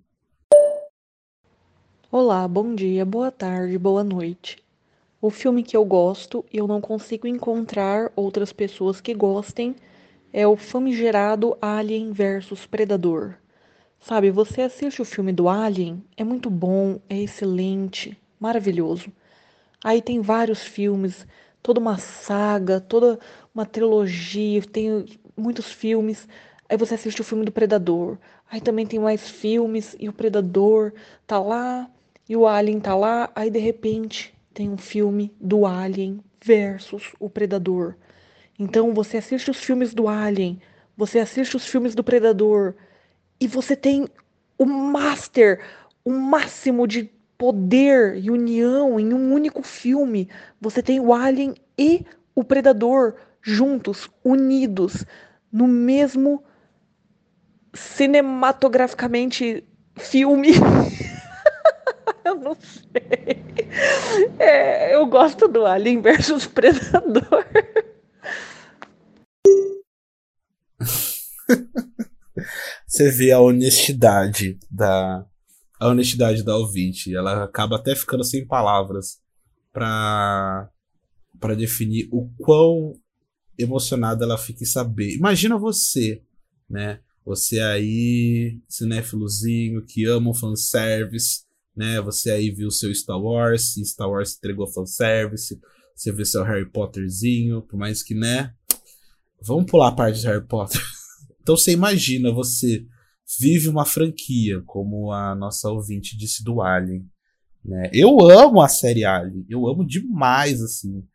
Olá, 2.12 2.48
bom 2.48 2.74
dia, 2.74 3.06
boa 3.06 3.32
tarde, 3.32 3.78
boa 3.78 4.04
noite. 4.04 4.58
O 5.22 5.30
filme 5.30 5.62
que 5.62 5.76
eu 5.76 5.84
gosto 5.84 6.46
e 6.54 6.58
eu 6.58 6.68
não 6.68 6.80
consigo 6.80 7.28
encontrar 7.28 8.12
outras 8.16 8.54
pessoas 8.54 9.02
que 9.02 9.14
gostem 9.14 9.76
é 10.32 10.48
o 10.48 10.56
famigerado 10.56 11.58
Alien 11.62 12.12
versus 12.12 12.66
Predador. 12.66 13.36
Sabe, 14.08 14.32
você 14.32 14.62
assiste 14.62 15.02
o 15.02 15.06
filme 15.06 15.34
do 15.34 15.50
Alien, 15.50 16.02
é 16.16 16.24
muito 16.24 16.50
bom, 16.50 16.98
é 17.10 17.18
excelente, 17.20 18.18
maravilhoso. 18.40 19.12
Aí 19.84 20.02
tem 20.02 20.22
vários 20.22 20.64
filmes, 20.64 21.28
toda 21.62 21.82
uma 21.82 21.98
saga, 21.98 22.80
toda 22.80 23.20
uma 23.54 23.66
trilogia, 23.66 24.62
tem 24.62 25.06
muitos 25.36 25.70
filmes. 25.70 26.26
Aí 26.70 26.78
você 26.78 26.96
assiste 26.96 27.20
o 27.20 27.24
filme 27.26 27.44
do 27.44 27.52
Predador. 27.52 28.18
Aí 28.50 28.62
também 28.62 28.86
tem 28.86 28.98
mais 28.98 29.30
filmes 29.30 29.94
e 30.00 30.08
o 30.08 30.14
Predador 30.14 30.94
tá 31.28 31.38
lá 31.38 31.92
e 32.30 32.38
o 32.38 32.48
Alien 32.48 32.80
tá 32.80 32.96
lá. 32.96 33.30
Aí 33.36 33.50
de 33.50 33.60
repente 33.60 34.34
tem 34.54 34.70
um 34.70 34.78
filme 34.78 35.34
do 35.38 35.66
Alien 35.66 36.22
versus 36.42 37.12
o 37.20 37.30
Predador. 37.30 37.94
Então 38.58 38.94
você 38.94 39.18
assiste 39.18 39.52
os 39.52 39.58
filmes 39.58 39.94
do 39.94 40.08
Alien, 40.08 40.62
você 40.96 41.20
assiste 41.20 41.58
os 41.58 41.68
filmes 41.68 41.94
do 41.94 42.06
Predador 42.06 42.74
e 43.40 43.48
você 43.48 43.76
tem 43.76 44.08
o 44.58 44.66
master, 44.66 45.64
o 46.04 46.12
máximo 46.12 46.88
de 46.88 47.12
poder 47.38 48.18
e 48.18 48.32
união 48.32 49.00
em 49.00 49.14
um 49.14 49.32
único 49.34 49.62
filme. 49.62 50.28
Você 50.60 50.82
tem 50.82 51.00
o 51.00 51.14
Alien 51.14 51.54
e 51.78 52.04
o 52.34 52.44
Predador 52.44 53.16
juntos, 53.42 54.10
unidos, 54.24 55.06
no 55.52 55.68
mesmo 55.68 56.44
cinematograficamente 57.74 59.64
filme. 59.96 60.54
eu 62.26 62.36
não 62.36 62.56
sei. 62.56 63.46
É, 64.40 64.96
eu 64.96 65.06
gosto 65.06 65.48
do 65.48 65.66
Alien 65.66 66.02
versus 66.02 66.48
Predador. 66.48 67.46
Você 72.88 73.12
vê 73.12 73.32
a 73.32 73.40
honestidade 73.40 74.58
da 74.70 75.26
a 75.80 75.88
honestidade 75.90 76.44
da 76.44 76.58
ouvinte. 76.58 77.16
Ela 77.16 77.44
acaba 77.44 77.76
até 77.76 77.96
ficando 77.96 78.24
sem 78.24 78.46
palavras 78.46 79.20
para 79.72 80.70
para 81.40 81.54
definir 81.54 82.08
o 82.12 82.30
quão 82.38 82.94
emocionada 83.58 84.26
ela 84.26 84.38
fica 84.38 84.64
em 84.64 84.68
saber. 84.68 85.16
Imagina 85.16 85.58
você, 85.58 86.24
né? 86.70 87.00
Você 87.24 87.60
aí, 87.60 88.60
cinéfilozinho, 88.68 89.86
que 89.86 90.06
ama 90.06 90.32
o 90.32 90.34
fanservice, 90.34 91.42
né? 91.76 92.02
Você 92.02 92.32
aí 92.32 92.50
viu 92.50 92.72
seu 92.72 92.94
Star 92.96 93.20
Wars, 93.20 93.76
Star 93.84 94.10
Wars 94.10 94.36
entregou 94.36 94.66
fanservice, 94.66 95.60
você 95.96 96.12
vê 96.12 96.26
seu 96.26 96.44
Harry 96.44 96.70
Potterzinho, 96.70 97.62
por 97.62 97.78
mais 97.78 98.02
que, 98.02 98.16
né? 98.16 98.54
Vamos 99.42 99.70
pular 99.70 99.90
a 99.90 99.92
parte 99.92 100.20
de 100.20 100.28
Harry 100.28 100.46
Potter. 100.46 100.82
então 101.48 101.56
você 101.56 101.72
imagina, 101.72 102.30
você 102.30 102.86
vive 103.40 103.70
uma 103.70 103.86
franquia, 103.86 104.62
como 104.66 105.14
a 105.14 105.34
nossa 105.34 105.72
ouvinte 105.72 106.18
disse 106.18 106.44
do 106.44 106.62
Alien. 106.62 107.10
Né? 107.64 107.90
Eu 107.94 108.20
amo 108.30 108.60
a 108.60 108.68
série 108.68 109.06
Alien, 109.06 109.46
eu 109.48 109.66
amo 109.66 109.88
demais, 109.88 110.62
assim. 110.62 111.08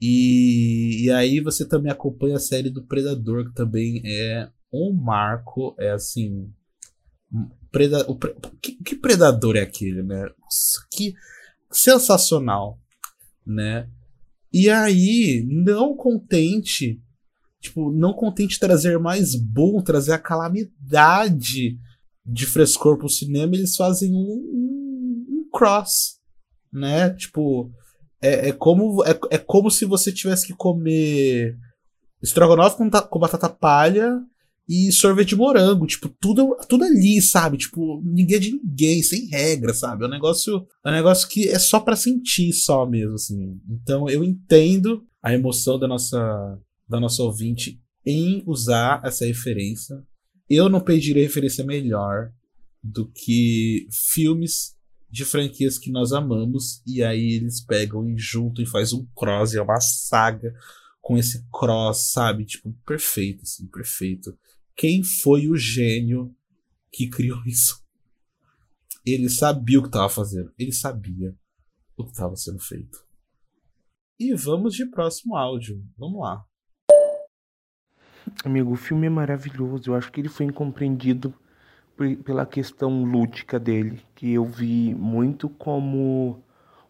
E, 0.00 1.04
e 1.04 1.10
aí 1.10 1.40
você 1.40 1.68
também 1.68 1.92
acompanha 1.92 2.36
a 2.36 2.40
série 2.40 2.70
do 2.70 2.86
Predador, 2.86 3.50
que 3.50 3.54
também 3.54 4.00
é 4.02 4.48
um 4.72 4.94
marco, 4.94 5.76
é 5.78 5.90
assim. 5.90 6.50
Preda, 7.70 8.10
o, 8.10 8.16
que, 8.16 8.82
que 8.82 8.96
predador 8.96 9.56
é 9.56 9.60
aquele, 9.60 10.02
né? 10.02 10.22
Nossa, 10.40 10.86
que 10.90 11.14
sensacional, 11.70 12.80
né? 13.46 13.90
E 14.50 14.70
aí, 14.70 15.46
não 15.46 15.94
contente, 15.94 16.98
tipo, 17.60 17.90
não 17.90 18.12
contente 18.12 18.58
trazer 18.58 18.98
mais 18.98 19.34
bom, 19.34 19.82
trazer 19.82 20.12
a 20.12 20.18
calamidade 20.18 21.78
de 22.24 22.46
frescor 22.46 22.98
pro 22.98 23.08
cinema, 23.08 23.54
eles 23.54 23.76
fazem 23.76 24.12
um, 24.12 24.16
um, 24.16 25.26
um 25.28 25.48
cross, 25.52 26.18
né? 26.72 27.10
Tipo, 27.10 27.70
é, 28.20 28.48
é, 28.48 28.52
como, 28.52 29.04
é, 29.04 29.18
é 29.30 29.38
como 29.38 29.70
se 29.70 29.84
você 29.84 30.12
tivesse 30.12 30.46
que 30.46 30.54
comer 30.54 31.56
estrogonofe 32.22 32.76
com, 32.76 32.90
com 32.90 33.18
batata 33.18 33.48
palha 33.48 34.20
e 34.68 34.90
sorvete 34.90 35.28
de 35.28 35.36
morango, 35.36 35.86
tipo, 35.86 36.08
tudo, 36.20 36.56
tudo 36.68 36.84
ali, 36.84 37.22
sabe? 37.22 37.56
Tipo, 37.56 38.02
ninguém 38.04 38.36
é 38.36 38.40
de 38.40 38.52
ninguém, 38.52 39.02
sem 39.02 39.26
regra, 39.26 39.72
sabe? 39.72 40.04
É 40.04 40.08
um 40.08 40.10
negócio, 40.10 40.66
é 40.84 40.90
um 40.90 40.92
negócio 40.92 41.28
que 41.28 41.48
é 41.48 41.58
só 41.58 41.78
para 41.78 41.94
sentir 41.94 42.52
só 42.52 42.84
mesmo, 42.84 43.14
assim. 43.14 43.60
Então 43.70 44.08
eu 44.08 44.24
entendo 44.24 45.04
a 45.22 45.32
emoção 45.32 45.78
da 45.78 45.86
nossa, 45.86 46.58
da 46.88 47.00
nossa 47.00 47.22
ouvinte 47.22 47.80
em 48.04 48.42
usar 48.46 49.00
essa 49.04 49.26
referência. 49.26 50.02
Eu 50.48 50.68
não 50.68 50.80
pediria 50.80 51.22
referência 51.22 51.64
melhor 51.64 52.32
do 52.82 53.10
que 53.10 53.88
filmes 53.90 54.76
de 55.10 55.24
franquias 55.24 55.78
que 55.78 55.90
nós 55.90 56.12
amamos 56.12 56.82
e 56.86 57.02
aí 57.02 57.32
eles 57.32 57.60
pegam 57.60 58.08
e 58.08 58.16
juntam 58.16 58.62
e 58.62 58.68
faz 58.68 58.92
um 58.92 59.06
cross, 59.14 59.54
é 59.54 59.62
uma 59.62 59.80
saga 59.80 60.54
com 61.00 61.16
esse 61.16 61.44
cross, 61.52 62.10
sabe? 62.12 62.44
Tipo, 62.44 62.72
perfeito, 62.84 63.42
assim, 63.42 63.66
perfeito. 63.68 64.36
Quem 64.76 65.02
foi 65.02 65.48
o 65.48 65.56
gênio 65.56 66.34
que 66.92 67.08
criou 67.08 67.42
isso? 67.46 67.82
Ele 69.04 69.28
sabia 69.28 69.78
o 69.78 69.82
que 69.82 69.88
estava 69.88 70.08
fazendo. 70.08 70.52
Ele 70.58 70.72
sabia 70.72 71.34
o 71.96 72.04
que 72.04 72.10
estava 72.10 72.34
sendo 72.36 72.58
feito. 72.58 73.06
E 74.18 74.34
vamos 74.34 74.74
de 74.74 74.84
próximo 74.86 75.36
áudio. 75.36 75.84
Vamos 75.96 76.20
lá. 76.20 76.44
Amigo, 78.44 78.72
o 78.72 78.76
filme 78.76 79.06
é 79.06 79.10
maravilhoso. 79.10 79.90
Eu 79.90 79.94
acho 79.94 80.10
que 80.10 80.20
ele 80.20 80.28
foi 80.28 80.46
incompreendido 80.46 81.32
pela 82.24 82.44
questão 82.44 83.04
lúdica 83.04 83.58
dele, 83.58 84.02
que 84.14 84.32
eu 84.32 84.44
vi 84.44 84.94
muito 84.94 85.48
como 85.48 86.42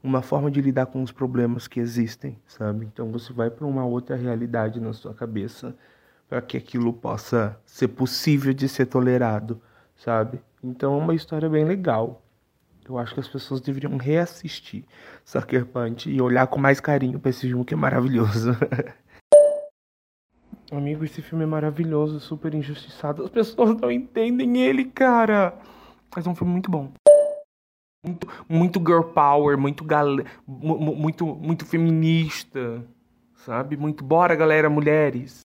uma 0.03 0.22
forma 0.22 0.51
de 0.51 0.61
lidar 0.61 0.87
com 0.87 1.03
os 1.03 1.12
problemas 1.12 1.68
que 1.68 1.79
existem, 1.79 2.38
sabe? 2.46 2.87
Então 2.87 3.11
você 3.12 3.33
vai 3.33 3.51
para 3.51 3.66
uma 3.66 3.85
outra 3.85 4.16
realidade 4.16 4.81
na 4.81 4.92
sua 4.92 5.14
cabeça 5.14 5.75
para 6.29 6.42
que 6.42 6.57
aquilo 6.57 6.92
possa 6.92 7.57
ser 7.64 7.88
possível 7.88 8.53
de 8.53 8.68
ser 8.68 8.87
tolerado, 8.87 9.61
sabe? 9.94 10.40
Então 10.62 10.94
é 10.94 11.03
uma 11.03 11.14
história 11.14 11.49
bem 11.49 11.64
legal. 11.64 12.22
Eu 12.88 12.99
acho 12.99 13.14
que 13.14 13.20
as 13.20 13.29
pessoas 13.29 13.61
deveriam 13.61 13.96
reassistir 13.96 14.85
Sucker 15.25 15.66
Punch 15.66 16.09
e 16.09 16.20
olhar 16.20 16.46
com 16.46 16.59
mais 16.59 16.81
carinho 16.81 17.18
para 17.18 17.31
esse 17.31 17.42
filme 17.49 17.64
que 17.64 17.75
é 17.75 17.77
maravilhoso. 17.77 18.53
Amigo, 20.70 21.05
esse 21.05 21.22
filme 21.22 21.44
é 21.44 21.46
maravilhoso, 21.46 22.18
super 22.18 22.52
injustiçado. 22.52 23.24
As 23.24 23.31
pessoas 23.31 23.81
não 23.81 23.90
entendem 23.90 24.62
ele, 24.62 24.85
cara. 24.87 25.57
Mas 26.14 26.26
é 26.26 26.31
um 26.31 26.35
filme 26.35 26.52
muito 26.52 26.70
bom. 26.70 26.92
Muito, 28.05 28.26
muito 28.48 28.79
girl 28.81 29.02
power, 29.02 29.57
muito 29.57 29.85
gal... 29.85 30.16
muito 30.46 31.26
muito 31.26 31.64
feminista, 31.64 32.85
sabe? 33.44 33.76
Muito 33.76 34.05
bora, 34.05 34.35
galera, 34.35 34.68
mulheres. 34.68 35.40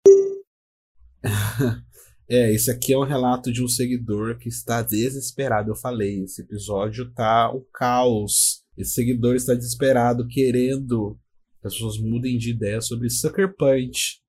é, 2.28 2.52
esse 2.52 2.72
aqui 2.72 2.94
é 2.94 2.98
um 2.98 3.04
relato 3.04 3.52
de 3.52 3.64
um 3.64 3.68
seguidor 3.68 4.38
que 4.40 4.50
está 4.50 4.82
desesperado. 4.82 5.70
Eu 5.70 5.76
falei, 5.76 6.24
esse 6.24 6.42
episódio 6.42 7.12
tá 7.14 7.52
o 7.52 7.62
caos. 7.74 8.64
Esse 8.76 8.94
seguidor 8.94 9.36
está 9.36 9.54
desesperado, 9.54 10.28
querendo 10.28 11.20
que 11.62 11.68
as 11.68 11.74
pessoas 11.74 12.00
mudem 12.00 12.40
de 12.40 12.50
ideia 12.50 12.82
sobre 12.82 13.10
Sucker 13.10 13.56
Punch. 13.56 14.22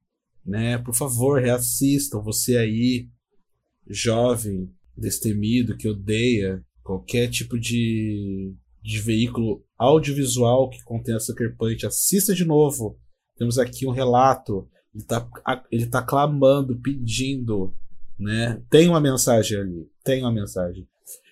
Né? 0.45 0.79
Por 0.79 0.95
favor, 0.95 1.41
reassistam. 1.41 2.23
Você 2.23 2.57
aí, 2.57 3.09
jovem, 3.89 4.71
destemido, 4.97 5.77
que 5.77 5.89
odeia 5.89 6.65
qualquer 6.83 7.29
tipo 7.29 7.59
de, 7.59 8.55
de 8.83 9.01
veículo 9.01 9.65
audiovisual 9.79 10.69
que 10.69 10.83
contenha 10.83 11.21
Sucker 11.21 11.57
Punch, 11.57 11.87
assista 11.87 12.35
de 12.35 12.45
novo. 12.45 12.99
Temos 13.37 13.59
aqui 13.59 13.87
um 13.87 13.93
relato 13.93 14.69
ele 14.95 15.05
tá, 15.05 15.29
ele 15.71 15.87
tá 15.87 16.03
clamando, 16.03 16.79
pedindo, 16.81 17.75
né? 18.19 18.63
Tem 18.69 18.89
uma 18.89 19.01
mensagem 19.01 19.59
ali, 19.59 19.91
tem 20.05 20.21
uma 20.21 20.33
mensagem. 20.33 20.87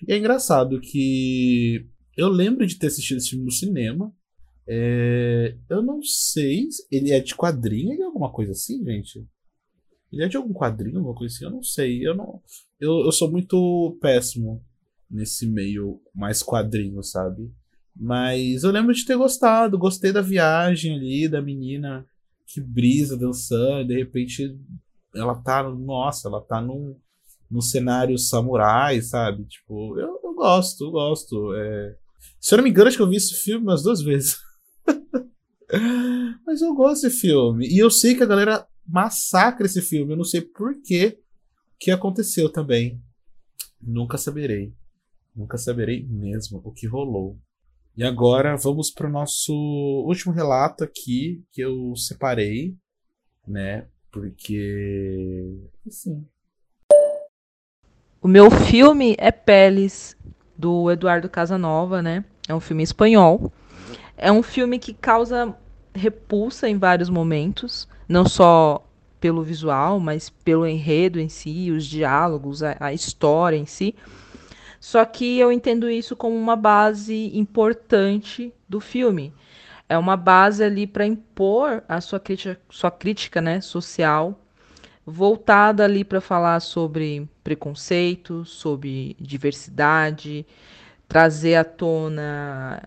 E 0.07 0.13
é 0.13 0.19
engraçado 0.19 0.81
que 0.81 1.87
eu 2.17 2.29
lembro 2.29 2.67
de 2.67 2.77
ter 2.77 2.87
assistido 2.87 3.19
esse 3.19 3.31
filme 3.31 3.45
no 3.45 3.53
cinema. 3.53 4.13
É, 4.73 5.57
eu 5.69 5.83
não 5.83 6.01
sei, 6.01 6.69
ele 6.93 7.11
é 7.11 7.19
de 7.19 7.35
quadrinho, 7.35 7.93
ele 7.93 8.03
é 8.03 8.05
alguma 8.05 8.31
coisa 8.31 8.53
assim, 8.53 8.85
gente? 8.85 9.27
Ele 10.13 10.23
é 10.23 10.29
de 10.29 10.37
algum 10.37 10.53
quadrinho, 10.53 10.99
alguma 10.99 11.15
coisa 11.15 11.35
assim? 11.35 11.45
Eu 11.45 11.51
não 11.51 11.63
sei. 11.63 12.07
Eu 12.07 12.15
não, 12.15 12.41
eu, 12.79 13.01
eu 13.01 13.11
sou 13.11 13.29
muito 13.29 13.99
péssimo 14.01 14.65
nesse 15.11 15.45
meio 15.45 16.01
mais 16.15 16.41
quadrinho, 16.41 17.03
sabe? 17.03 17.51
Mas 17.97 18.63
eu 18.63 18.71
lembro 18.71 18.95
de 18.95 19.05
ter 19.05 19.17
gostado, 19.17 19.77
gostei 19.77 20.13
da 20.13 20.23
viagem 20.23 20.95
ali, 20.95 21.29
da 21.29 21.43
menina 21.43 22.07
que 22.47 22.61
brisa 22.61 23.17
dançando, 23.17 23.89
de 23.89 23.97
repente 23.97 24.57
ela 25.15 25.35
tá, 25.35 25.65
nossa, 25.69 26.29
ela 26.29 26.41
tá 26.41 26.61
num, 26.61 26.97
num 27.51 27.61
cenário 27.61 28.17
samurai, 28.17 29.03
sabe? 29.03 29.45
Tipo, 29.47 29.99
eu, 29.99 30.21
eu 30.23 30.35
gosto, 30.35 30.85
eu 30.85 30.91
gosto. 30.93 31.55
É... 31.57 31.97
Se 32.41 32.55
eu 32.55 32.59
não 32.59 32.65
me 32.65 32.71
engano, 32.71 32.87
acho 32.87 32.97
que 32.97 33.03
eu 33.03 33.09
vi 33.09 33.17
esse 33.17 33.35
filme 33.35 33.65
umas 33.65 33.83
duas 33.83 34.01
vezes. 34.01 34.39
Mas 36.47 36.61
eu 36.61 36.75
gosto 36.75 37.03
desse 37.03 37.21
filme. 37.21 37.67
E 37.69 37.79
eu 37.79 37.91
sei 37.91 38.15
que 38.15 38.23
a 38.23 38.27
galera 38.27 38.67
massacra 38.87 39.67
esse 39.67 39.81
filme. 39.81 40.13
Eu 40.13 40.17
não 40.17 40.25
sei 40.25 40.41
por 40.41 40.75
que 40.83 41.19
que 41.79 41.91
aconteceu 41.91 42.51
também. 42.51 43.01
Nunca 43.81 44.19
saberei. 44.19 44.75
Nunca 45.35 45.57
saberei 45.57 46.07
mesmo 46.07 46.61
o 46.65 46.73
que 46.73 46.87
rolou. 46.87 47.39
E 47.97 48.05
agora 48.05 48.57
vamos 48.57 48.91
para 48.91 49.09
o 49.09 49.13
nosso 49.13 49.53
último 50.07 50.33
relato 50.33 50.85
aqui 50.85 51.45
que 51.53 51.61
eu 51.61 51.95
separei, 51.97 52.77
né? 53.47 53.87
Porque. 54.11 55.59
Assim. 55.87 56.27
O 58.23 58.29
meu 58.29 58.51
filme 58.51 59.15
é 59.19 59.31
Peles, 59.31 60.17
do 60.61 60.91
Eduardo 60.91 61.29
Casanova, 61.29 62.03
né? 62.03 62.25
É 62.47 62.55
um 62.55 62.61
filme 62.61 62.83
espanhol. 62.83 63.51
É 64.23 64.31
um 64.31 64.43
filme 64.43 64.79
que 64.79 64.93
causa 64.93 65.57
repulsa 65.95 66.69
em 66.69 66.77
vários 66.77 67.09
momentos, 67.09 67.89
não 68.07 68.27
só 68.29 68.87
pelo 69.19 69.43
visual, 69.43 69.99
mas 69.99 70.29
pelo 70.29 70.67
enredo 70.67 71.19
em 71.19 71.31
si, 71.31 71.71
os 71.71 71.87
diálogos, 71.87 72.63
a, 72.63 72.77
a 72.79 72.93
história 72.93 73.57
em 73.57 73.65
si. 73.65 73.95
Só 74.79 75.03
que 75.07 75.39
eu 75.39 75.51
entendo 75.51 75.89
isso 75.91 76.15
como 76.15 76.37
uma 76.37 76.55
base 76.55 77.31
importante 77.35 78.53
do 78.69 78.79
filme. 78.79 79.33
É 79.89 79.97
uma 79.97 80.19
base 80.19 80.63
ali 80.63 80.87
para 80.87 81.07
impor 81.07 81.83
a 81.89 81.99
sua 82.03 82.21
crítica, 82.21 82.61
sua 82.69 82.91
crítica 82.91 83.41
né, 83.41 83.63
social, 83.63 84.39
voltada 85.07 85.83
ali 85.83 86.05
para 86.05 86.21
falar 86.21 86.61
sobre 86.61 87.27
preconceito, 87.43 88.45
sobre 88.45 89.17
diversidade, 89.19 90.45
trazer 91.09 91.55
à 91.55 91.65
tona 91.65 92.87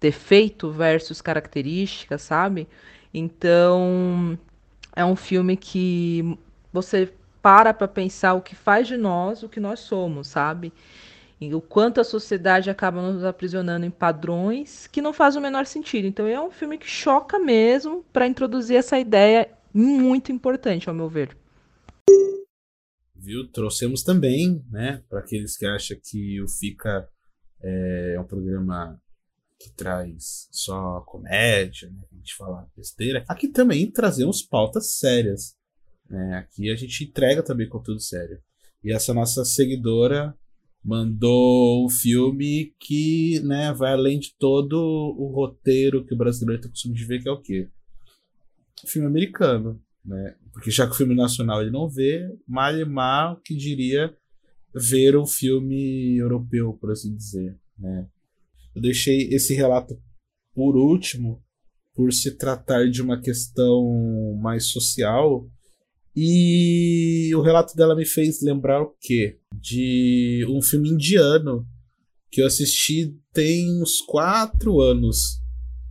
defeito 0.00 0.70
versus 0.70 1.20
característica, 1.20 2.18
sabe? 2.18 2.68
Então, 3.12 4.38
é 4.94 5.04
um 5.04 5.16
filme 5.16 5.56
que 5.56 6.38
você 6.72 7.12
para 7.40 7.72
para 7.72 7.88
pensar 7.88 8.34
o 8.34 8.42
que 8.42 8.54
faz 8.54 8.86
de 8.88 8.96
nós 8.96 9.42
o 9.42 9.48
que 9.48 9.60
nós 9.60 9.80
somos, 9.80 10.28
sabe? 10.28 10.72
E 11.40 11.54
o 11.54 11.60
quanto 11.60 12.00
a 12.00 12.04
sociedade 12.04 12.68
acaba 12.68 13.00
nos 13.00 13.24
aprisionando 13.24 13.86
em 13.86 13.90
padrões 13.90 14.88
que 14.88 15.00
não 15.00 15.12
faz 15.12 15.36
o 15.36 15.40
menor 15.40 15.66
sentido. 15.66 16.06
Então 16.06 16.26
é 16.26 16.40
um 16.40 16.50
filme 16.50 16.76
que 16.76 16.88
choca 16.88 17.38
mesmo 17.38 18.04
para 18.12 18.26
introduzir 18.26 18.76
essa 18.76 18.98
ideia 18.98 19.48
muito 19.72 20.32
importante, 20.32 20.88
ao 20.88 20.94
meu 20.94 21.08
ver. 21.08 21.36
Viu? 23.14 23.46
Trouxemos 23.48 24.02
também, 24.02 24.64
né, 24.70 25.02
para 25.08 25.20
aqueles 25.20 25.56
que 25.56 25.66
acham 25.66 25.96
que 26.02 26.40
o 26.42 26.48
Fica 26.48 27.08
é 27.62 28.16
um 28.18 28.24
programa 28.24 29.00
que 29.58 29.70
traz 29.70 30.48
só 30.52 31.00
comédia, 31.00 31.90
né, 31.90 32.02
a 32.12 32.14
gente 32.14 32.34
fala 32.34 32.68
besteira. 32.76 33.24
Aqui 33.28 33.48
também 33.48 33.90
trazemos 33.90 34.42
pautas 34.42 34.92
sérias. 34.98 35.56
Né? 36.08 36.36
Aqui 36.36 36.70
a 36.70 36.76
gente 36.76 37.04
entrega 37.04 37.42
também 37.42 37.68
conteúdo 37.68 38.00
sério. 38.00 38.40
E 38.82 38.92
essa 38.92 39.12
nossa 39.12 39.44
seguidora 39.44 40.34
mandou 40.84 41.84
um 41.84 41.88
filme 41.88 42.72
que 42.78 43.40
né, 43.40 43.72
vai 43.72 43.92
além 43.92 44.18
de 44.18 44.34
todo 44.38 44.76
o 44.76 45.30
roteiro 45.34 46.04
que 46.04 46.14
o 46.14 46.16
brasileiro 46.16 46.62
tem 46.62 46.70
costume 46.70 46.94
de 46.94 47.04
ver, 47.04 47.20
que 47.20 47.28
é 47.28 47.32
o 47.32 47.40
quê? 47.40 47.68
Filme 48.86 49.08
americano. 49.08 49.82
Né? 50.04 50.36
Porque 50.52 50.70
já 50.70 50.86
que 50.86 50.92
o 50.92 50.96
filme 50.96 51.14
nacional 51.14 51.60
ele 51.60 51.70
não 51.70 51.88
vê, 51.88 52.32
mal 52.46 52.74
e 52.74 52.84
mal 52.84 53.36
que 53.36 53.56
diria 53.56 54.16
ver 54.74 55.16
um 55.16 55.26
filme 55.26 56.16
europeu, 56.16 56.72
por 56.74 56.92
assim 56.92 57.14
dizer. 57.14 57.58
Né? 57.76 58.06
Eu 58.78 58.82
deixei 58.82 59.28
esse 59.32 59.54
relato 59.54 60.00
por 60.54 60.76
último, 60.76 61.42
por 61.96 62.12
se 62.12 62.36
tratar 62.36 62.88
de 62.88 63.02
uma 63.02 63.20
questão 63.20 64.38
mais 64.40 64.66
social, 64.70 65.50
e 66.14 67.34
o 67.34 67.42
relato 67.42 67.74
dela 67.74 67.96
me 67.96 68.06
fez 68.06 68.40
lembrar 68.40 68.80
o 68.80 68.94
quê? 69.00 69.40
De 69.52 70.46
um 70.48 70.62
filme 70.62 70.90
indiano 70.90 71.66
que 72.30 72.40
eu 72.40 72.46
assisti 72.46 73.16
tem 73.32 73.82
uns 73.82 74.00
quatro 74.00 74.80
anos. 74.80 75.40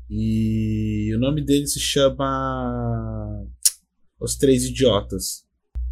E 0.09 1.13
o 1.13 1.19
nome 1.19 1.43
dele 1.43 1.67
se 1.67 1.79
chama 1.79 3.45
Os 4.17 4.37
Três 4.37 4.63
Idiotas. 4.63 5.45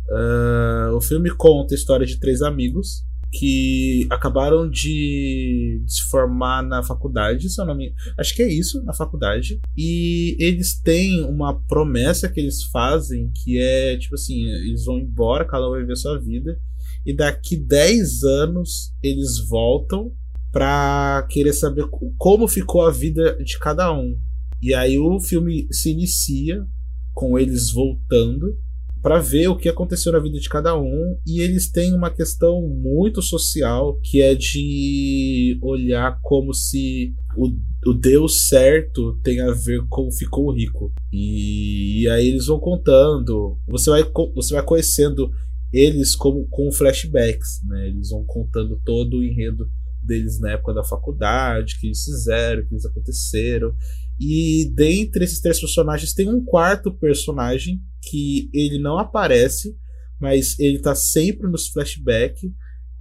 Uh, 0.10 0.95
o 0.95 1.01
filme 1.01 1.29
conta 1.36 1.73
a 1.73 1.77
história 1.77 2.05
de 2.05 2.19
três 2.19 2.41
amigos 2.41 3.04
que 3.37 4.07
acabaram 4.09 4.69
de 4.69 5.83
se 5.87 6.03
formar 6.03 6.63
na 6.63 6.83
faculdade, 6.83 7.49
se 7.49 7.59
eu 7.59 7.65
não 7.65 7.75
me... 7.75 7.93
acho 8.17 8.35
que 8.35 8.41
é 8.41 8.51
isso, 8.51 8.83
na 8.83 8.93
faculdade. 8.93 9.59
E 9.75 10.35
eles 10.39 10.79
têm 10.79 11.23
uma 11.23 11.53
promessa 11.67 12.29
que 12.29 12.39
eles 12.39 12.63
fazem 12.63 13.31
que 13.43 13.59
é 13.59 13.97
tipo 13.97 14.15
assim, 14.15 14.43
eles 14.45 14.85
vão 14.85 14.99
embora, 14.99 15.45
cada 15.45 15.67
um 15.67 15.71
vai 15.71 15.81
viver 15.81 15.95
sua 15.95 16.19
vida, 16.19 16.57
e 17.05 17.13
daqui 17.13 17.55
10 17.57 18.23
anos 18.23 18.93
eles 19.03 19.37
voltam 19.47 20.11
para 20.51 21.27
querer 21.29 21.53
saber 21.53 21.85
como 22.17 22.47
ficou 22.47 22.81
a 22.83 22.91
vida 22.91 23.37
de 23.43 23.59
cada 23.59 23.91
um. 23.91 24.17
E 24.61 24.73
aí 24.73 24.97
o 24.97 25.19
filme 25.19 25.67
se 25.69 25.91
inicia 25.91 26.65
com 27.13 27.37
eles 27.37 27.71
voltando 27.71 28.57
para 29.05 29.19
ver 29.19 29.47
o 29.49 29.55
que 29.55 29.69
aconteceu 29.69 30.11
na 30.11 30.17
vida 30.17 30.39
de 30.39 30.49
cada 30.49 30.75
um. 30.75 31.15
E 31.27 31.39
eles 31.39 31.71
têm 31.71 31.93
uma 31.93 32.09
questão 32.09 32.59
muito 32.67 33.21
social 33.21 33.99
que 34.01 34.19
é 34.19 34.33
de 34.33 35.59
olhar 35.61 36.19
como 36.23 36.51
se 36.55 37.13
o, 37.37 37.51
o 37.85 37.93
Deus 37.93 38.47
certo 38.47 39.15
tem 39.21 39.41
a 39.41 39.51
ver 39.51 39.85
com 39.89 40.11
ficou 40.11 40.51
rico. 40.51 40.91
E, 41.13 42.01
e 42.01 42.09
aí 42.09 42.29
eles 42.29 42.47
vão 42.47 42.59
contando. 42.59 43.59
Você 43.67 43.91
vai 43.91 44.03
você 44.33 44.55
vai 44.55 44.63
conhecendo 44.63 45.31
eles 45.71 46.15
como 46.15 46.47
com 46.47 46.71
flashbacks 46.71 47.61
né? 47.63 47.89
Eles 47.89 48.09
vão 48.09 48.23
contando 48.25 48.81
todo 48.83 49.17
o 49.17 49.23
enredo 49.23 49.69
deles 50.01 50.39
na 50.39 50.53
época 50.53 50.73
da 50.73 50.83
faculdade, 50.83 51.79
que 51.79 51.85
eles 51.85 52.03
fizeram, 52.03 52.65
que 52.65 52.73
eles 52.73 52.85
aconteceram. 52.87 53.71
E 54.19 54.71
dentre 54.73 55.25
esses 55.25 55.41
três 55.41 55.60
personagens 55.60 56.13
tem 56.13 56.30
um 56.30 56.43
quarto 56.43 56.93
personagem 56.93 57.82
que 58.01 58.49
ele 58.54 58.80
não 58.80 58.97
aparece, 58.97 59.75
mas 60.19 60.58
ele 60.60 60.80
tá 60.80 60.95
sempre 60.95 61.49
nos 61.49 61.67
flashbacks. 61.67 62.49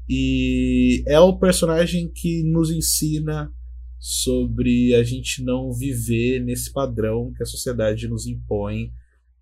E 0.09 1.03
é 1.07 1.19
o 1.19 1.39
personagem 1.39 2.11
que 2.13 2.43
nos 2.43 2.71
ensina 2.71 3.51
sobre 3.99 4.95
a 4.95 5.03
gente 5.03 5.43
não 5.43 5.73
viver 5.73 6.41
nesse 6.41 6.73
padrão 6.73 7.33
que 7.35 7.43
a 7.43 7.47
sociedade 7.47 8.07
nos 8.07 8.27
impõe 8.27 8.93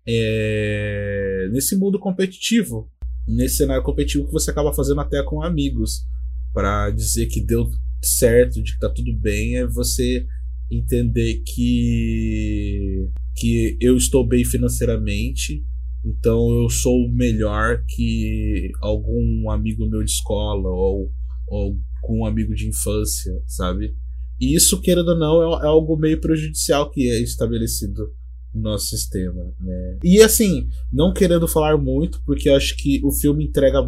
é, 0.07 1.49
nesse 1.51 1.75
mundo 1.75 1.99
competitivo, 1.99 2.89
nesse 3.27 3.57
cenário 3.57 3.83
competitivo 3.83 4.25
que 4.25 4.31
você 4.31 4.51
acaba 4.51 4.73
fazendo 4.73 5.01
até 5.01 5.21
com 5.23 5.41
amigos, 5.41 6.05
para 6.53 6.91
dizer 6.91 7.25
que 7.27 7.41
deu 7.41 7.69
certo, 8.01 8.61
de 8.61 8.73
que 8.73 8.79
tá 8.79 8.89
tudo 8.89 9.13
bem, 9.13 9.57
é 9.57 9.65
você 9.65 10.25
entender 10.71 11.41
que 11.45 13.07
que 13.35 13.77
eu 13.81 13.97
estou 13.97 14.25
bem 14.25 14.45
financeiramente, 14.45 15.65
então 16.05 16.51
eu 16.51 16.69
sou 16.69 17.09
melhor 17.09 17.83
que 17.87 18.71
algum 18.81 19.49
amigo 19.49 19.89
meu 19.89 20.03
de 20.03 20.11
escola 20.11 20.69
ou, 20.69 21.11
ou 21.47 21.79
algum 22.03 22.25
amigo 22.25 22.53
de 22.53 22.67
infância, 22.67 23.33
sabe? 23.47 23.95
E 24.39 24.55
isso, 24.55 24.81
querendo 24.81 25.09
ou 25.09 25.17
não, 25.17 25.59
é, 25.61 25.63
é 25.63 25.67
algo 25.67 25.97
meio 25.97 26.19
prejudicial 26.19 26.91
que 26.91 27.09
é 27.09 27.19
estabelecido 27.21 28.11
no 28.53 28.61
nosso 28.61 28.87
sistema, 28.87 29.43
né? 29.59 29.97
E 30.03 30.21
assim, 30.21 30.67
não 30.91 31.13
querendo 31.13 31.47
falar 31.47 31.77
muito, 31.77 32.21
porque 32.25 32.49
eu 32.49 32.55
acho 32.55 32.75
que 32.77 33.01
o 33.03 33.11
filme 33.11 33.45
entrega 33.45 33.79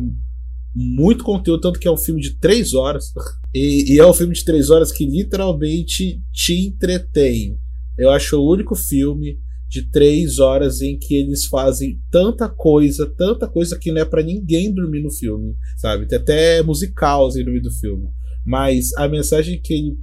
muito 0.76 1.24
conteúdo, 1.24 1.62
tanto 1.62 1.80
que 1.80 1.88
é 1.88 1.92
um 1.92 1.98
filme 1.98 2.20
de 2.20 2.32
três 2.32 2.74
horas. 2.74 3.14
E, 3.54 3.94
e, 3.94 4.00
é 4.00 4.06
um 4.06 4.14
filme 4.14 4.34
de 4.34 4.44
três 4.44 4.70
horas 4.70 4.92
que 4.92 5.06
literalmente 5.06 6.22
te 6.34 6.68
entretém. 6.68 7.58
Eu 7.98 8.10
acho 8.10 8.38
o 8.38 8.52
único 8.52 8.76
filme 8.76 9.40
de 9.70 9.90
três 9.90 10.38
horas 10.40 10.82
em 10.82 10.98
que 11.00 11.16
eles 11.16 11.46
fazem 11.46 12.00
tanta 12.12 12.50
coisa, 12.50 13.06
tanta 13.06 13.48
coisa 13.48 13.80
que 13.80 13.92
não 13.92 14.02
é 14.02 14.06
para 14.06 14.22
ninguém 14.22 14.74
dormir 14.74 15.02
no 15.02 15.12
filme, 15.12 15.56
sabe? 15.78 16.06
Tem 16.06 16.18
até 16.18 16.62
musical 16.62 17.28
assim, 17.28 17.44
no 17.44 17.52
meio 17.52 17.64
do 17.64 17.72
filme. 17.72 18.10
Mas 18.46 18.94
a 18.98 19.08
mensagem 19.08 19.62
que 19.62 19.74
ele 19.74 19.98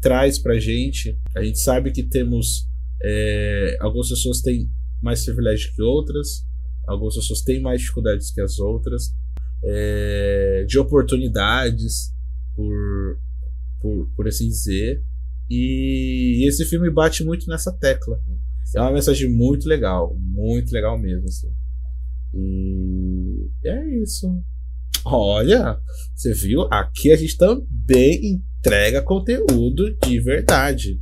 traz 0.00 0.38
pra 0.38 0.58
gente, 0.58 1.18
a 1.36 1.42
gente 1.42 1.58
sabe 1.58 1.90
que 1.90 2.02
temos. 2.02 2.68
É, 3.04 3.76
algumas 3.80 4.08
pessoas 4.08 4.40
têm 4.40 4.70
mais 5.02 5.24
privilégio 5.24 5.72
que 5.74 5.82
outras, 5.82 6.44
algumas 6.86 7.16
pessoas 7.16 7.42
têm 7.42 7.60
mais 7.60 7.80
dificuldades 7.80 8.30
que 8.30 8.40
as 8.40 8.60
outras, 8.60 9.10
é, 9.74 10.64
de 10.66 10.78
oportunidades, 10.78 12.12
por, 12.54 13.18
por, 13.80 14.08
por 14.14 14.28
assim 14.28 14.48
dizer. 14.48 15.02
E 15.50 16.46
esse 16.46 16.64
filme 16.64 16.90
bate 16.90 17.24
muito 17.24 17.46
nessa 17.48 17.72
tecla. 17.72 18.18
É 18.74 18.80
uma 18.80 18.92
mensagem 18.92 19.30
muito 19.30 19.68
legal, 19.68 20.16
muito 20.18 20.72
legal 20.72 20.98
mesmo. 20.98 21.26
Assim. 21.26 21.52
E 22.34 23.50
é 23.64 24.02
isso. 24.02 24.42
Olha, 25.04 25.78
você 26.14 26.32
viu? 26.32 26.62
Aqui 26.70 27.10
a 27.10 27.16
gente 27.16 27.36
também 27.36 28.42
entrega 28.58 29.02
conteúdo 29.02 29.94
de 30.04 30.20
verdade. 30.20 31.00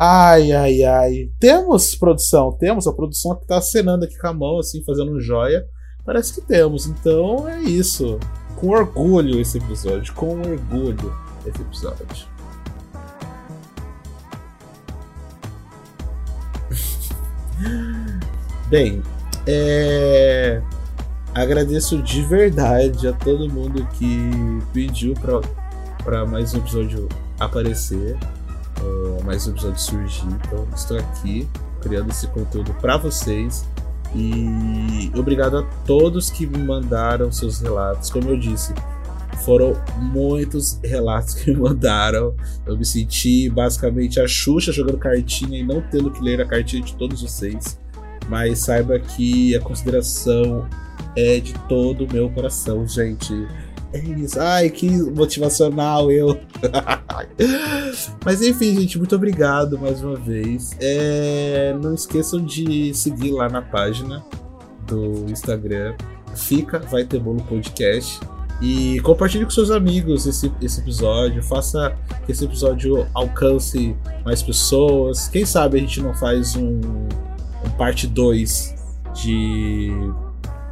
Ai, 0.00 0.52
ai, 0.52 0.82
ai. 0.82 1.30
Temos 1.38 1.94
produção, 1.94 2.56
temos 2.56 2.86
a 2.86 2.92
produção 2.92 3.38
que 3.38 3.46
tá 3.46 3.58
acenando 3.58 4.04
aqui 4.04 4.16
com 4.16 4.28
a 4.28 4.32
mão, 4.32 4.58
assim, 4.58 4.82
fazendo 4.84 5.12
um 5.12 5.20
joia. 5.20 5.66
Parece 6.08 6.32
que 6.32 6.40
temos. 6.40 6.86
Então 6.86 7.46
é 7.46 7.60
isso. 7.60 8.18
Com 8.56 8.68
orgulho 8.68 9.38
esse 9.38 9.58
episódio. 9.58 10.14
Com 10.14 10.40
orgulho 10.40 11.14
esse 11.44 11.60
episódio. 11.60 12.26
Bem, 18.70 19.02
é... 19.46 20.62
agradeço 21.34 22.00
de 22.02 22.22
verdade 22.22 23.06
a 23.06 23.12
todo 23.12 23.46
mundo 23.46 23.86
que 23.92 24.30
pediu 24.72 25.12
para 26.02 26.24
mais 26.24 26.54
um 26.54 26.58
episódio 26.58 27.06
aparecer, 27.38 28.16
é, 28.80 29.22
mais 29.24 29.46
um 29.46 29.50
episódio 29.50 29.78
surgir. 29.78 30.24
Então, 30.26 30.66
estou 30.74 30.98
aqui 30.98 31.46
criando 31.82 32.08
esse 32.08 32.26
conteúdo 32.28 32.72
para 32.80 32.96
vocês. 32.96 33.68
E 34.14 35.10
obrigado 35.18 35.58
a 35.58 35.62
todos 35.86 36.30
que 36.30 36.46
me 36.46 36.58
mandaram 36.58 37.30
seus 37.30 37.60
relatos. 37.60 38.10
Como 38.10 38.28
eu 38.30 38.38
disse, 38.38 38.72
foram 39.44 39.74
muitos 39.96 40.78
relatos 40.82 41.34
que 41.34 41.50
me 41.50 41.58
mandaram. 41.58 42.34
Eu 42.66 42.76
me 42.76 42.84
senti 42.84 43.48
basicamente 43.48 44.20
a 44.20 44.26
Xuxa 44.26 44.72
jogando 44.72 44.98
cartinha 44.98 45.58
e 45.58 45.64
não 45.64 45.80
tendo 45.80 46.10
que 46.10 46.22
ler 46.22 46.40
a 46.40 46.46
cartinha 46.46 46.82
de 46.82 46.94
todos 46.94 47.22
vocês. 47.22 47.78
Mas 48.28 48.60
saiba 48.60 48.98
que 48.98 49.56
a 49.56 49.60
consideração 49.60 50.68
é 51.16 51.40
de 51.40 51.54
todo 51.68 52.04
o 52.04 52.12
meu 52.12 52.28
coração, 52.30 52.86
gente. 52.86 53.32
É 53.92 53.98
isso. 53.98 54.38
Ai, 54.40 54.68
que 54.68 54.90
motivacional 54.90 56.10
eu. 56.10 56.38
Mas 58.24 58.42
enfim, 58.42 58.80
gente, 58.80 58.98
muito 58.98 59.14
obrigado 59.14 59.78
mais 59.78 60.02
uma 60.02 60.16
vez. 60.16 60.76
É... 60.80 61.76
Não 61.80 61.94
esqueçam 61.94 62.44
de 62.44 62.92
seguir 62.94 63.30
lá 63.30 63.48
na 63.48 63.62
página 63.62 64.24
do 64.86 65.26
Instagram 65.30 65.94
fica, 66.38 66.78
vai 66.78 67.04
ter 67.04 67.18
bolo 67.18 67.42
podcast. 67.42 68.20
E 68.60 68.98
compartilhe 69.00 69.44
com 69.44 69.50
seus 69.50 69.70
amigos 69.70 70.26
esse, 70.26 70.52
esse 70.60 70.80
episódio. 70.80 71.42
Faça 71.42 71.96
que 72.26 72.32
esse 72.32 72.44
episódio 72.44 73.06
alcance 73.14 73.96
mais 74.24 74.42
pessoas. 74.42 75.28
Quem 75.28 75.46
sabe 75.46 75.78
a 75.78 75.80
gente 75.80 76.00
não 76.00 76.12
faz 76.14 76.56
um, 76.56 76.80
um 76.80 77.70
parte 77.76 78.06
2 78.06 78.74
de 79.14 79.92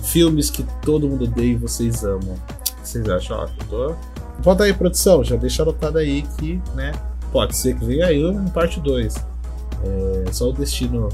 filmes 0.02 0.50
que 0.50 0.64
todo 0.82 1.08
mundo 1.08 1.24
odeia 1.24 1.52
e 1.52 1.56
vocês 1.56 2.04
amam. 2.04 2.34
O 2.34 2.82
que 2.82 2.88
vocês 2.88 3.08
acham? 3.08 3.38
Ó, 3.38 3.44
eu 3.44 3.66
tô... 3.68 4.15
Bota 4.46 4.62
aí, 4.62 4.72
produção, 4.72 5.24
já 5.24 5.34
deixa 5.34 5.64
anotado 5.64 5.98
aí 5.98 6.22
que, 6.38 6.62
né? 6.76 6.92
Pode 7.32 7.56
ser 7.56 7.76
que 7.76 7.84
venha 7.84 8.06
aí 8.06 8.24
um 8.24 8.44
parte 8.44 8.78
2. 8.78 9.16
É, 9.16 10.24
só 10.30 10.50
o 10.50 10.52
destino 10.52 11.08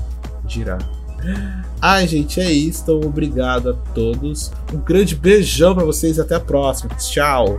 girar. 0.47 0.87
Ai, 1.81 2.07
gente, 2.07 2.43
é 2.43 2.53
isso. 2.53 2.83
Então, 2.83 3.01
obrigado 3.01 3.71
a 3.71 3.73
todos. 3.95 4.53
Um 4.71 4.77
grande 4.77 5.17
beijão 5.17 5.75
para 5.75 5.83
vocês 5.83 6.19
e 6.19 6.21
até 6.21 6.35
a 6.35 6.41
próxima. 6.41 6.95
Tchau. 6.97 7.59